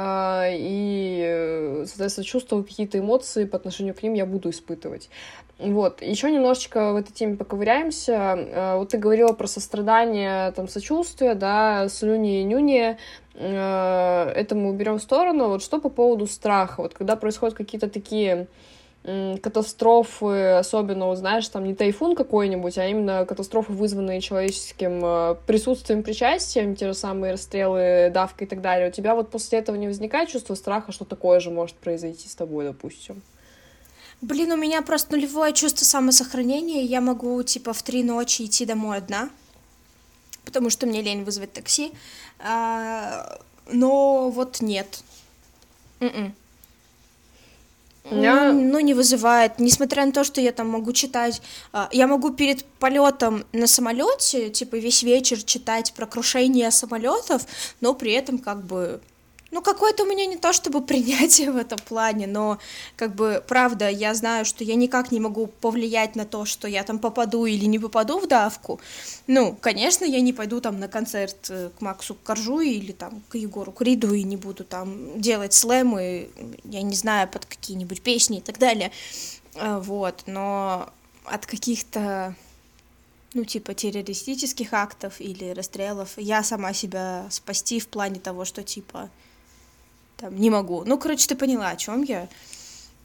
[0.00, 5.10] и, соответственно, чувства, какие-то эмоции по отношению к ним я буду испытывать.
[5.58, 8.12] Вот, еще немножечко в этой теме поковыряемся.
[8.12, 12.96] Э, вот ты говорила про сострадание, там, сочувствие, да, слюни и нюни.
[13.34, 15.48] Э, это мы уберем в сторону.
[15.48, 16.82] Вот что по поводу страха?
[16.82, 18.46] Вот когда происходят какие-то такие
[19.42, 26.76] катастрофы, особенно, знаешь, там не тайфун какой-нибудь, а именно катастрофы, вызванные человеческим э, присутствием, причастием,
[26.76, 30.28] те же самые расстрелы, давка и так далее, у тебя вот после этого не возникает
[30.28, 33.22] чувство страха, что такое же может произойти с тобой, допустим?
[34.20, 36.82] Блин, у меня просто нулевое чувство самосохранения.
[36.82, 39.30] Я могу, типа, в три ночи идти домой одна,
[40.44, 41.92] потому что мне лень вызвать такси.
[42.40, 43.38] А,
[43.70, 45.02] но вот нет.
[46.00, 46.16] Mm-mm.
[46.16, 46.34] М-м.
[48.10, 48.52] Я...
[48.52, 49.58] Ну, ну, не вызывает.
[49.58, 51.42] Несмотря на то, что я там могу читать,
[51.72, 57.42] а, я могу перед полетом на самолете, типа, весь вечер читать про крушение самолетов,
[57.80, 59.00] но при этом как бы
[59.50, 62.58] ну, какое-то у меня не то чтобы принятие в этом плане, но,
[62.96, 66.84] как бы, правда, я знаю, что я никак не могу повлиять на то, что я
[66.84, 68.80] там попаду или не попаду в давку.
[69.26, 73.36] Ну, конечно, я не пойду там на концерт э, к Максу Коржу или там к
[73.36, 76.28] Егору Криду и не буду там делать слэмы,
[76.64, 78.92] я не знаю, под какие-нибудь песни и так далее.
[79.54, 80.90] А, вот, но
[81.24, 82.34] от каких-то
[83.34, 89.10] ну, типа террористических актов или расстрелов, я сама себя спасти в плане того, что, типа,
[90.18, 90.84] там, не могу.
[90.84, 92.28] Ну, короче, ты поняла, о чем я.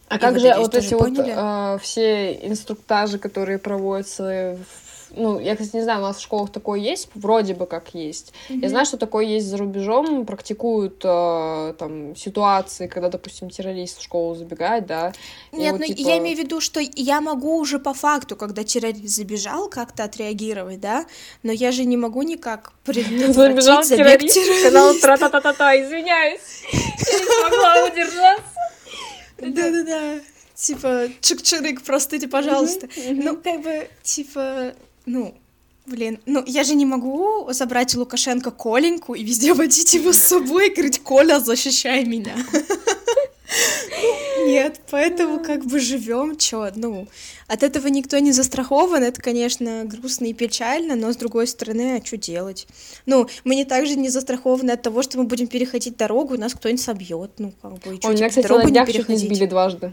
[0.09, 4.83] А И как вот, же вот эти вот э, все инструктажи, которые проводятся в
[5.16, 8.34] ну, я, кстати, не знаю, у нас в школах такое есть, вроде бы как есть.
[8.49, 8.59] Mm-hmm.
[8.61, 14.03] Я знаю, что такое есть за рубежом, практикуют э, там ситуации, когда, допустим, террорист в
[14.03, 15.14] школу забегает, да.
[15.51, 16.07] Нет, вот, ну типа...
[16.07, 20.80] я имею в виду, что я могу уже по факту, когда террорист забежал, как-то отреагировать,
[20.80, 21.05] да,
[21.43, 24.64] но я же не могу никак предотвратить забег террориста.
[24.64, 28.43] Когда он тра-та-та-та-та, извиняюсь, я не смогла удержаться.
[29.38, 30.22] Да-да-да
[30.55, 32.88] типа, чик-чирик, простите, пожалуйста.
[33.09, 34.74] Ну, как бы, типа,
[35.06, 35.36] ну,
[35.86, 40.70] Блин, ну я же не могу забрать Лукашенко Коленьку и везде водить его с собой
[40.70, 42.36] и говорить, Коля, защищай меня.
[44.45, 47.08] Нет, поэтому как бы живем, чё, ну,
[47.47, 52.06] от этого никто не застрахован, это, конечно, грустно и печально, но с другой стороны, а
[52.06, 52.68] что делать?
[53.06, 56.82] Ну, мы не также не застрахованы от того, что мы будем переходить дорогу, нас кто-нибудь
[56.82, 59.91] собьет, ну, как бы, и что, Ой, меня, кстати, на днях чуть не сбили дважды.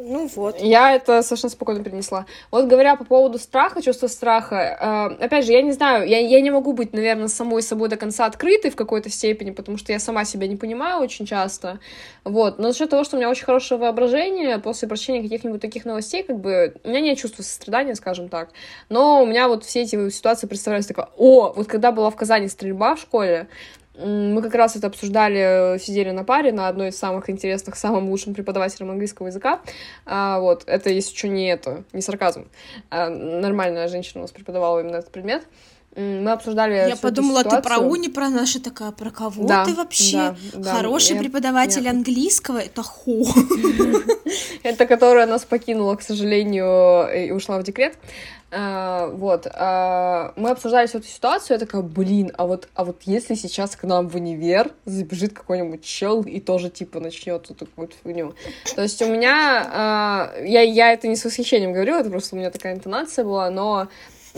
[0.00, 0.60] Ну вот.
[0.60, 2.26] Я это совершенно спокойно перенесла.
[2.52, 6.40] Вот говоря по поводу страха, чувства страха, э, опять же, я не знаю, я, я
[6.40, 9.98] не могу быть, наверное, самой собой до конца открытой в какой-то степени, потому что я
[9.98, 11.80] сама себя не понимаю очень часто.
[12.22, 12.60] Вот.
[12.60, 16.22] Но за счет того, что у меня очень хорошее воображение, после прочтения каких-нибудь таких новостей,
[16.22, 18.50] как бы, у меня нет чувства сострадания, скажем так.
[18.88, 22.46] Но у меня вот все эти ситуации представляются такое, о, вот когда была в Казани
[22.46, 23.48] стрельба в школе,
[23.98, 28.08] мы как раз это обсуждали, э, сидели на паре на одной из самых интересных, самым
[28.08, 29.60] лучшим преподавателем английского языка.
[30.06, 32.48] А, вот, это, если что, не это, не сарказм.
[32.90, 35.46] А, нормальная женщина у нас преподавала именно этот предмет.
[35.96, 36.74] Мы обсуждали.
[36.74, 40.36] Я подумала, ты про уни, про наши такая, про кого да, ты вообще?
[40.52, 41.90] Да, да, Хороший я, преподаватель я...
[41.90, 43.26] английского это ху.
[44.62, 47.96] Это которая нас покинула, к сожалению, и ушла в декрет.
[48.50, 53.02] А, вот, а, мы обсуждали всю эту ситуацию, я такая, блин, а вот, а вот
[53.04, 57.90] если сейчас к нам в универ забежит какой-нибудь чел и тоже, типа, начнет вот такую
[58.02, 58.34] фигню.
[58.74, 62.38] То есть у меня, а, я, я это не с восхищением говорю, это просто у
[62.38, 63.88] меня такая интонация была, но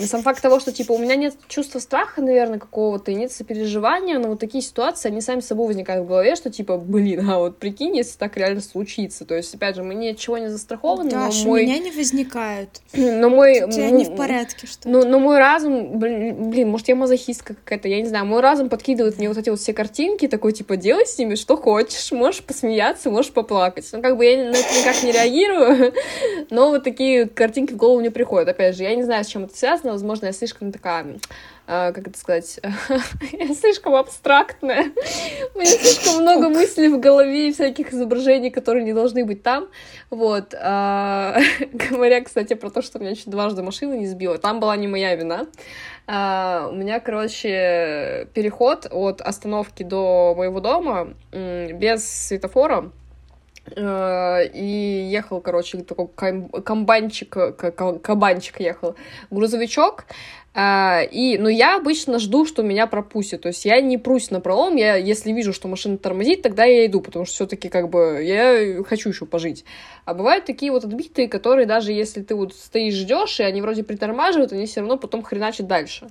[0.06, 4.18] сам факт того, что, типа, у меня нет чувства страха, наверное, какого-то, и нет сопереживания,
[4.18, 7.58] но вот такие ситуации, они сами собой возникают в голове, что, типа, блин, а вот
[7.58, 9.24] прикинь, если так реально случится.
[9.24, 11.62] То есть, опять же, мы ни от чего не застрахованы, Даша, но мой...
[11.62, 12.80] у меня не возникают.
[12.94, 13.62] Но мой...
[13.64, 17.54] У тебя не в порядке, что но, но мой разум, блин, блин, может, я мазохистка
[17.54, 20.76] какая-то, я не знаю, мой разум подкидывает мне вот эти вот все картинки, такой, типа,
[20.76, 23.88] делай с ними что хочешь, можешь посмеяться, можешь поплакать.
[23.92, 25.92] Ну, как бы я на это никак не реагирую,
[26.50, 28.48] но вот такие картинки в голову мне приходят.
[28.48, 31.18] Опять же, я не знаю, с чем это связано, связано, возможно, я слишком такая,
[31.66, 32.60] э, как это сказать,
[33.32, 34.92] я слишком абстрактная,
[35.54, 39.68] у меня слишком много мыслей в голове и всяких изображений, которые не должны быть там,
[40.10, 41.38] вот, а,
[41.72, 45.14] говоря, кстати, про то, что меня чуть дважды машина не сбила, там была не моя
[45.16, 45.46] вина,
[46.06, 52.90] а, у меня, короче, переход от остановки до моего дома без светофора,
[53.76, 56.08] и ехал, короче, такой
[56.62, 57.36] комбанчик,
[58.02, 58.96] кабанчик ехал,
[59.30, 60.06] грузовичок,
[60.52, 63.42] А, и, но я обычно жду, что меня пропустят.
[63.42, 64.74] То есть я не прусь на пролом.
[64.74, 68.82] Я, если вижу, что машина тормозит, тогда я иду, потому что все-таки как бы я
[68.82, 69.64] хочу еще пожить.
[70.04, 73.84] А бывают такие вот отбитые, которые даже если ты вот стоишь, ждешь, и они вроде
[73.84, 76.08] притормаживают, они все равно потом хреначат дальше.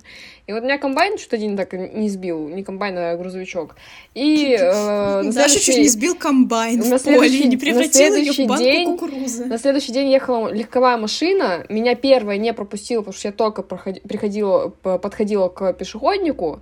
[0.50, 3.76] И вот меня комбайн что-то один так не сбил, не комбайн, а грузовичок.
[4.16, 8.64] И э, Даша чуть не сбил комбайн на в поле, не превратил ее в банку
[8.64, 9.44] день, кукурузы.
[9.44, 14.00] На следующий день ехала легковая машина, меня первая не пропустила, потому что я только проходи,
[14.00, 16.58] приходила, подходила к пешеходнику,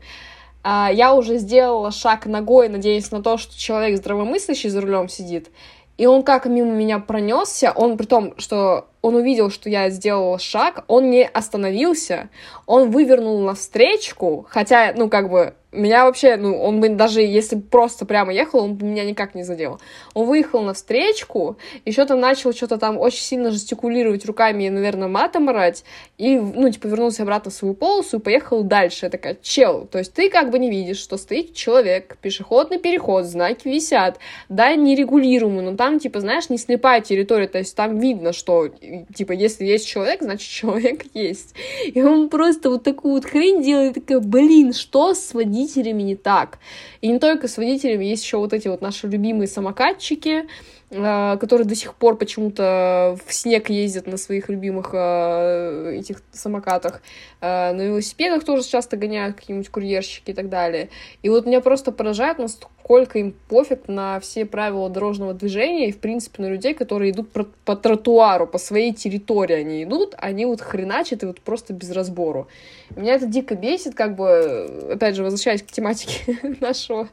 [0.63, 5.49] а я уже сделала шаг ногой, надеясь на то, что человек здравомыслящий за рулем сидит.
[5.97, 10.39] И он как мимо меня пронесся, он при том, что он увидел, что я сделала
[10.39, 12.29] шаг, он не остановился,
[12.67, 18.07] он вывернул навстречку, хотя, ну, как бы, меня вообще, ну, он бы даже если просто
[18.07, 19.81] прямо ехал, он бы меня никак не задел.
[20.15, 25.09] Он выехал на встречку, еще там начал что-то там очень сильно жестикулировать руками и, наверное,
[25.09, 25.85] матом орать,
[26.17, 29.07] и, ну, типа, вернулся обратно в свою полосу и поехал дальше.
[29.07, 33.27] Я такая, чел, то есть ты как бы не видишь, что стоит человек, пешеходный переход,
[33.27, 34.19] знаки висят,
[34.49, 38.69] да, нерегулируемый, но там, типа, знаешь, не слепая территория, то есть там видно, что,
[39.15, 41.55] типа, если есть человек, значит, человек есть.
[41.85, 46.59] И он просто вот такую вот хрень делает, такая, блин, что с водителями не так.
[47.01, 50.47] И не только с водителями, есть еще вот эти вот наши любимые самокатчики,
[50.91, 57.03] э, которые до сих пор почему-то в снег ездят на своих любимых э, этих самокатах.
[57.41, 60.89] Э, на велосипедах тоже часто гоняют какие-нибудь курьерщики и так далее.
[61.23, 65.99] И вот меня просто поражает, насколько им пофиг на все правила дорожного движения и, в
[65.99, 67.31] принципе, на людей, которые идут
[67.65, 72.49] по тротуару, по своей территории они идут, они вот хреначат и вот просто без разбору.
[72.97, 77.09] Меня это дико бесит, как бы, опять же, возвращаясь к тематике нашего,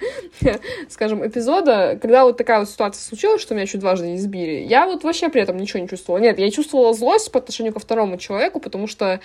[0.89, 5.03] скажем, эпизода, когда вот такая вот ситуация случилась, что меня чуть дважды избили, я вот
[5.03, 6.19] вообще при этом ничего не чувствовала.
[6.19, 9.19] Нет, я чувствовала злость по отношению ко второму человеку, потому что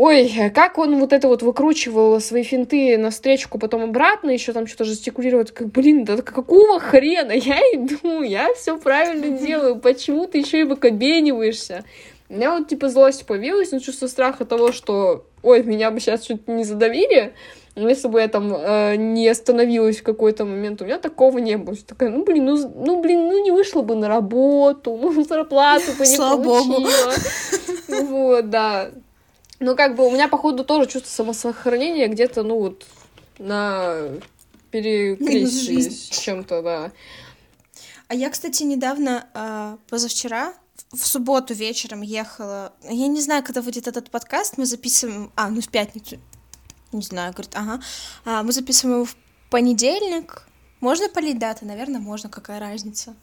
[0.00, 4.68] Ой, как он вот это вот выкручивал свои финты на встречку, потом обратно, еще там
[4.68, 7.32] что-то жестикулировать, как, блин, да какого хрена?
[7.32, 11.82] Я иду, я все правильно делаю, почему ты еще и выкобениваешься?
[12.28, 16.20] У меня вот, типа, злость появилась, но чувство страха того, что, ой, меня бы сейчас
[16.20, 17.32] чуть не задавили,
[17.74, 21.56] но если бы я там э, не остановилась в какой-то момент, у меня такого не
[21.56, 21.74] было.
[21.74, 26.06] Такая, ну, блин, ну, ну, блин, ну, не вышла бы на работу, ну, зарплату бы
[26.06, 26.76] не Слава получила.
[26.76, 26.88] Богу.
[28.10, 28.90] Вот, да.
[29.60, 32.86] Ну, как бы у меня, походу, тоже чувство самосохранения где-то, ну, вот,
[33.38, 34.10] на
[34.70, 36.92] перекрестии с чем-то, да.
[38.06, 40.54] А я, кстати, недавно, э, позавчера,
[40.92, 42.72] в субботу вечером ехала.
[42.82, 45.30] Я не знаю, когда выйдет этот подкаст, мы записываем...
[45.36, 46.18] А, ну, в пятницу.
[46.92, 47.82] Не знаю, говорит, ага.
[48.24, 49.16] А, мы записываем его в
[49.50, 50.48] понедельник.
[50.80, 51.66] Можно полить даты?
[51.66, 53.14] Наверное, можно, какая разница.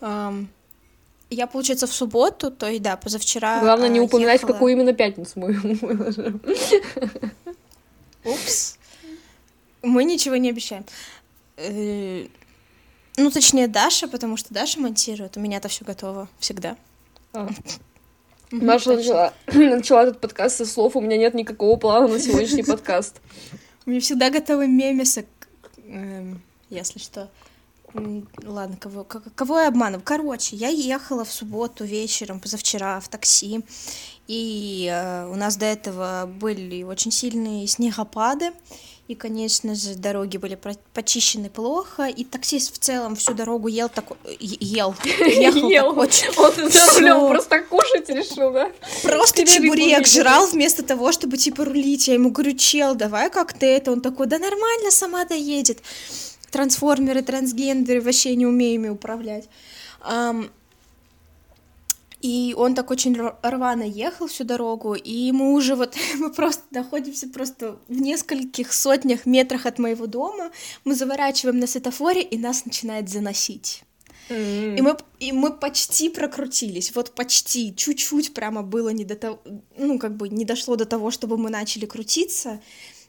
[0.00, 0.48] Um,
[1.30, 4.50] я, получается, в субботу, то есть, да, позавчера Главное не упоминать, ехала...
[4.50, 6.40] в какую именно пятницу мы выложим.
[8.24, 8.78] Упс.
[9.82, 10.84] Мы ничего не обещаем.
[11.56, 12.26] Э,
[13.16, 15.36] ну, точнее, Даша, потому что Даша монтирует.
[15.36, 16.76] У меня-то все готово всегда.
[17.32, 17.48] А.
[18.50, 23.20] Маша начала, начала этот подкаст со слов «У меня нет никакого плана на сегодняшний подкаст».
[23.84, 25.26] У меня всегда готовы мемесы,
[25.88, 27.30] эм, если что.
[28.44, 30.02] Ладно, кого, кого я обманываю?
[30.04, 33.62] Короче, я ехала в субботу вечером, позавчера, в такси,
[34.26, 38.52] и э, у нас до этого были очень сильные снегопады,
[39.08, 40.58] и, конечно же, дороги были
[40.92, 44.16] почищены плохо, и таксист в целом всю дорогу ел такой...
[44.40, 44.96] Ел.
[45.04, 45.98] Ехал ел.
[45.98, 46.28] очень...
[46.36, 48.72] Он за рулем просто кушать решил, да?
[49.04, 52.08] Просто чебурек жрал вместо того, чтобы, типа, рулить.
[52.08, 53.92] Я ему говорю, чел, давай как ты это?
[53.92, 55.80] Он такой, да нормально, сама доедет
[56.56, 59.48] трансформеры, трансгендеры, вообще не умеем управлять.
[62.22, 67.28] И он так очень рвано ехал всю дорогу, и мы уже вот, мы просто находимся
[67.28, 70.50] просто в нескольких сотнях метрах от моего дома,
[70.84, 73.82] мы заворачиваем на светофоре, и нас начинает заносить.
[74.28, 74.78] Mm-hmm.
[74.78, 79.38] И, мы, и мы почти прокрутились, вот почти, чуть-чуть прямо было не до того,
[79.78, 82.60] ну, как бы не дошло до того, чтобы мы начали крутиться,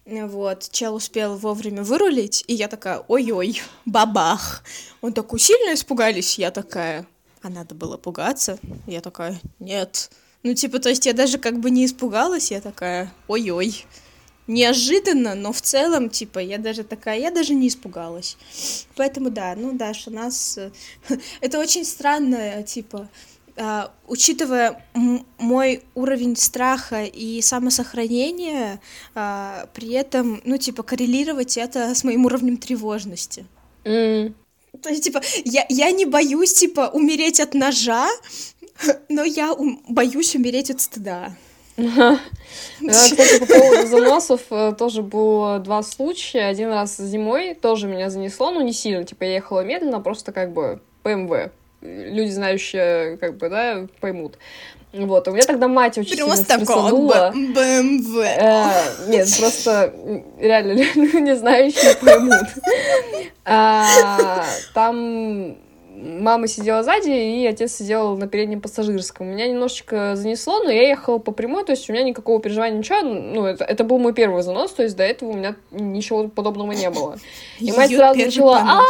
[0.07, 4.63] вот, чел успел вовремя вырулить, и я такая, ой-ой, бабах.
[5.01, 6.37] Он такой, сильно испугались?
[6.37, 7.05] Я такая,
[7.41, 8.57] а надо было пугаться?
[8.85, 10.09] Я такая, нет.
[10.43, 13.85] Ну, типа, то есть я даже как бы не испугалась, я такая, ой-ой.
[14.47, 18.37] Неожиданно, но в целом, типа, я даже такая, я даже не испугалась.
[18.95, 20.57] Поэтому, да, ну, Даша, нас...
[21.41, 23.09] Это очень странно, типа,
[24.07, 24.83] учитывая
[25.37, 28.79] мой уровень страха и самосохранения,
[29.15, 33.45] uh, при этом, ну, типа, коррелировать это с моим уровнем тревожности.
[33.83, 34.33] Mm.
[34.81, 38.07] То есть, типа, я, я не боюсь, типа, умереть от ножа,
[39.09, 41.35] но я ум- боюсь умереть от стыда.
[41.77, 46.47] Кстати, по поводу заносов э, тоже было два случая.
[46.47, 49.03] Один раз зимой тоже меня занесло, но не сильно.
[49.03, 51.51] Типа я ехала медленно, просто как бы ПМВ.
[51.81, 54.37] Люди, знающие, как бы, да, поймут.
[54.93, 57.31] Вот, у меня тогда мать очень просто сильно стрессанула.
[57.33, 58.17] БМВ.
[58.17, 58.69] Э,
[59.07, 59.93] нет, просто
[60.39, 60.73] реально
[61.19, 62.47] не знающие поймут.
[63.45, 65.57] А, там
[65.97, 69.27] мама сидела сзади, и отец сидел на переднем пассажирском.
[69.27, 73.01] Меня немножечко занесло, но я ехала по прямой, то есть у меня никакого переживания, ничего.
[73.01, 76.71] Ну, это, это был мой первый занос, то есть до этого у меня ничего подобного
[76.71, 77.17] не было.
[77.59, 78.83] И мать сразу начала, а,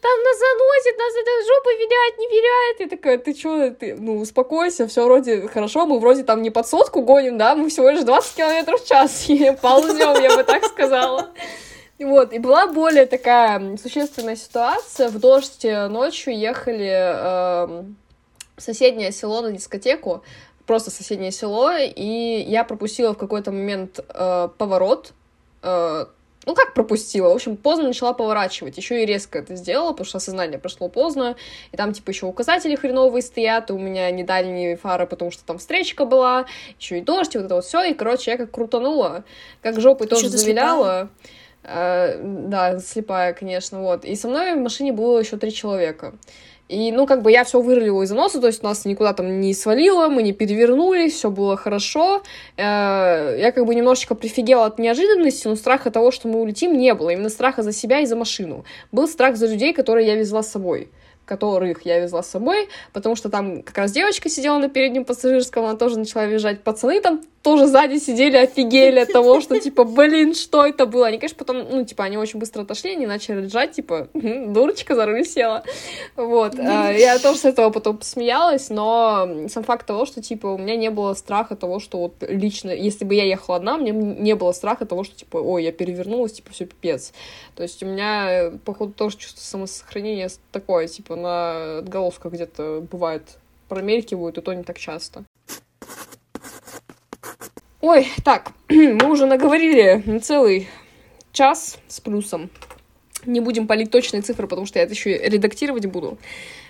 [0.00, 2.80] там нас заносит, нас это жопа виляет, не виляет.
[2.80, 6.66] И такая, ты чё, ты, ну, успокойся, все вроде хорошо, мы вроде там не под
[6.66, 9.26] сотку гоним, да, мы всего лишь 20 километров в час
[9.62, 11.30] ползем, я бы так сказала.
[11.98, 15.08] Вот, и была более такая существенная ситуация.
[15.08, 17.84] В дождь ночью ехали э,
[18.56, 20.24] в соседнее село на дискотеку,
[20.66, 25.12] просто соседнее село, и я пропустила в какой-то момент э, поворот.
[25.62, 26.06] Э,
[26.46, 27.28] ну, как пропустила?
[27.30, 28.76] В общем, поздно начала поворачивать.
[28.76, 31.36] Еще и резко это сделала, потому что осознание прошло поздно.
[31.72, 35.42] И там, типа, еще указатели хреновые стоят, и у меня не дальние фары, потому что
[35.44, 36.44] там встречка была,
[36.78, 37.82] еще и дождь, и вот это вот все.
[37.84, 39.24] И, короче, я как крутанула,
[39.62, 41.08] как жопой тоже завиляла.
[41.22, 41.43] Слепая.
[41.64, 44.04] Э, да, слепая, конечно, вот.
[44.04, 46.14] И со мной в машине было еще три человека.
[46.68, 49.52] И, ну, как бы я все вырылила из носа, то есть нас никуда там не
[49.52, 52.22] свалило, мы не перевернулись, все было хорошо.
[52.56, 56.94] Э, я как бы немножечко прифигела от неожиданности, но страха того, что мы улетим, не
[56.94, 57.10] было.
[57.10, 58.64] Именно страха за себя и за машину.
[58.92, 60.90] Был страх за людей, которые я везла с собой
[61.26, 65.64] которых я везла с собой, потому что там как раз девочка сидела на переднем пассажирском,
[65.64, 66.62] она тоже начала визжать.
[66.62, 71.08] Пацаны там тоже сзади сидели, офигели от того, что, типа, блин, что это было?
[71.08, 75.04] Они, конечно, потом, ну, типа, они очень быстро отошли, они начали ржать, типа, дурочка за
[75.04, 75.62] руль села.
[76.16, 76.58] Вот.
[76.58, 80.74] А, я тоже с этого потом посмеялась, но сам факт того, что, типа, у меня
[80.76, 84.52] не было страха того, что вот лично, если бы я ехала одна, мне не было
[84.52, 87.12] страха того, что, типа, ой, я перевернулась, типа, все пипец.
[87.56, 93.22] То есть у меня, походу, тоже чувство самосохранения такое, типа, на отголосках где-то бывает
[93.68, 95.24] промелькивают, и то не так часто.
[97.86, 100.70] Ой, так, мы уже наговорили на целый
[101.32, 102.48] час с плюсом.
[103.26, 106.16] Не будем палить точные цифры, потому что я это еще редактировать буду.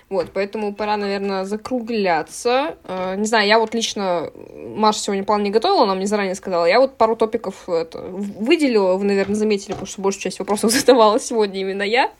[0.09, 2.75] Вот, поэтому пора, наверное, закругляться.
[2.83, 4.29] Uh, не знаю, я вот лично...
[4.75, 6.65] Маша сегодня план не готовила, она мне заранее сказала.
[6.65, 11.17] Я вот пару топиков это, выделила, вы, наверное, заметили, потому что большую часть вопросов задавала
[11.17, 12.11] сегодня именно я.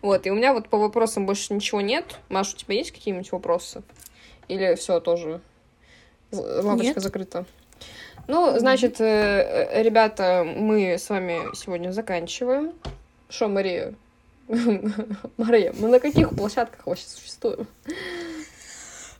[0.00, 2.20] Вот, и у меня вот по вопросам больше ничего нет.
[2.28, 3.82] Маша, у тебя есть какие-нибудь вопросы?
[4.46, 5.40] Или все тоже?
[6.30, 7.02] Лампочка нет.
[7.02, 7.46] закрыта.
[8.26, 12.72] Ну, значит, э, э, ребята, мы с вами сегодня заканчиваем.
[13.28, 13.94] Что, Мария?
[15.36, 17.66] Мария, мы на каких площадках вообще существуем?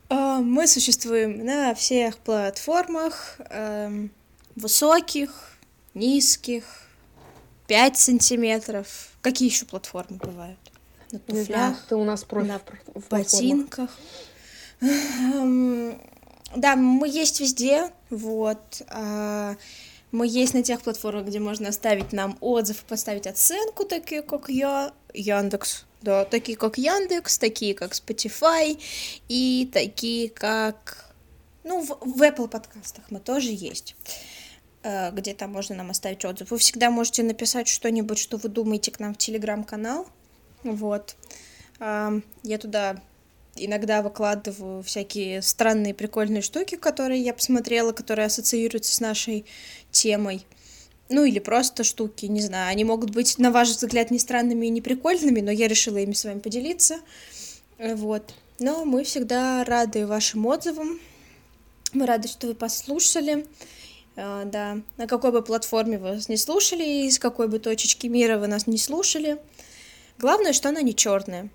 [0.09, 4.11] А, мы существуем на всех платформах, эм,
[4.55, 5.31] высоких,
[5.95, 6.65] низких,
[7.67, 9.11] 5 сантиметров.
[9.23, 10.59] Какие еще платформы бывают?
[11.11, 12.61] На туфлях, ты у нас профи на
[12.95, 13.91] в ботинках.
[14.81, 16.01] Эм,
[16.57, 18.83] да, мы есть везде, вот.
[18.89, 19.57] А,
[20.13, 24.93] мы есть на тех платформах, где можно оставить нам отзыв, поставить оценку, такие как я,
[25.13, 28.81] Яндекс, да, такие как Яндекс, такие как Spotify
[29.29, 31.13] и такие как,
[31.65, 33.97] ну, в, в Apple подкастах мы тоже есть
[34.85, 36.51] а, где там можно нам оставить отзыв.
[36.51, 40.07] Вы всегда можете написать что-нибудь, что вы думаете к нам в телеграм-канал.
[40.63, 41.17] Вот.
[41.81, 42.13] А,
[42.43, 43.01] я туда
[43.57, 49.47] иногда выкладываю всякие странные прикольные штуки, которые я посмотрела, которые ассоциируются с нашей
[49.91, 50.47] темой.
[51.09, 54.71] Ну или просто штуки, не знаю, они могут быть, на ваш взгляд, не странными и
[54.71, 56.99] не прикольными, но я решила ими с вами поделиться.
[57.79, 58.35] Вот.
[58.59, 61.01] Но мы всегда рады вашим отзывам.
[61.93, 63.47] Мы рады, что вы послушали.
[64.17, 68.39] Uh, да, на какой бы платформе вы нас не слушали, из какой бы точечки мира
[68.39, 69.39] вы нас не слушали.
[70.19, 71.51] Главное, что она не черная.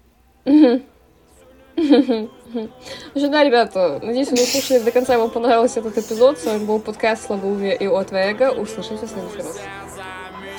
[1.75, 6.39] Ну да, ребята, надеюсь, вы слушали до конца, вам понравился этот эпизод.
[6.39, 8.51] С вами был подкаст Слабоумие и от Вега.
[8.51, 9.59] Услышимся в следующий раз.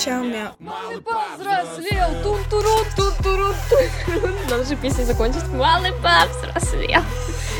[0.06, 0.54] Мяу.
[0.58, 3.12] Малый повзрослел, тун турун тун
[4.48, 5.46] Надо же песню закончить.
[5.48, 7.02] Малый повзрослел.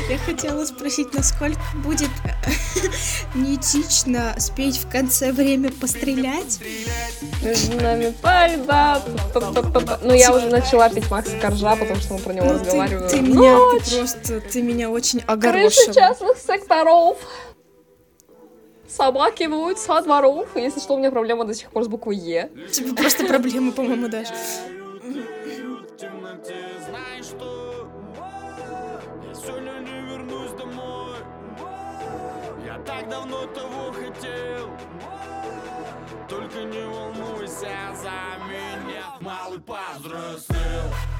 [0.09, 2.09] Я хотела спросить, насколько будет
[3.35, 6.59] неэтично спеть в конце время пострелять?
[7.43, 9.03] Между нами пальба.
[10.01, 13.07] Ну, я уже начала петь Макса Коржа, потому что мы про него ну, разговариваем.
[13.07, 13.55] Ты, меня,
[13.99, 15.69] просто, ты меня очень огорошила.
[15.69, 17.17] Крыши частных секторов.
[18.95, 20.49] Собаки воют со дворов.
[20.55, 22.51] Если что, у меня проблема до сих пор с буквой Е.
[22.71, 24.33] Тебе просто проблемы, по-моему, даже.
[33.11, 34.69] давно того хотел
[36.29, 41.10] Только не волнуйся за меня Малый повзрослел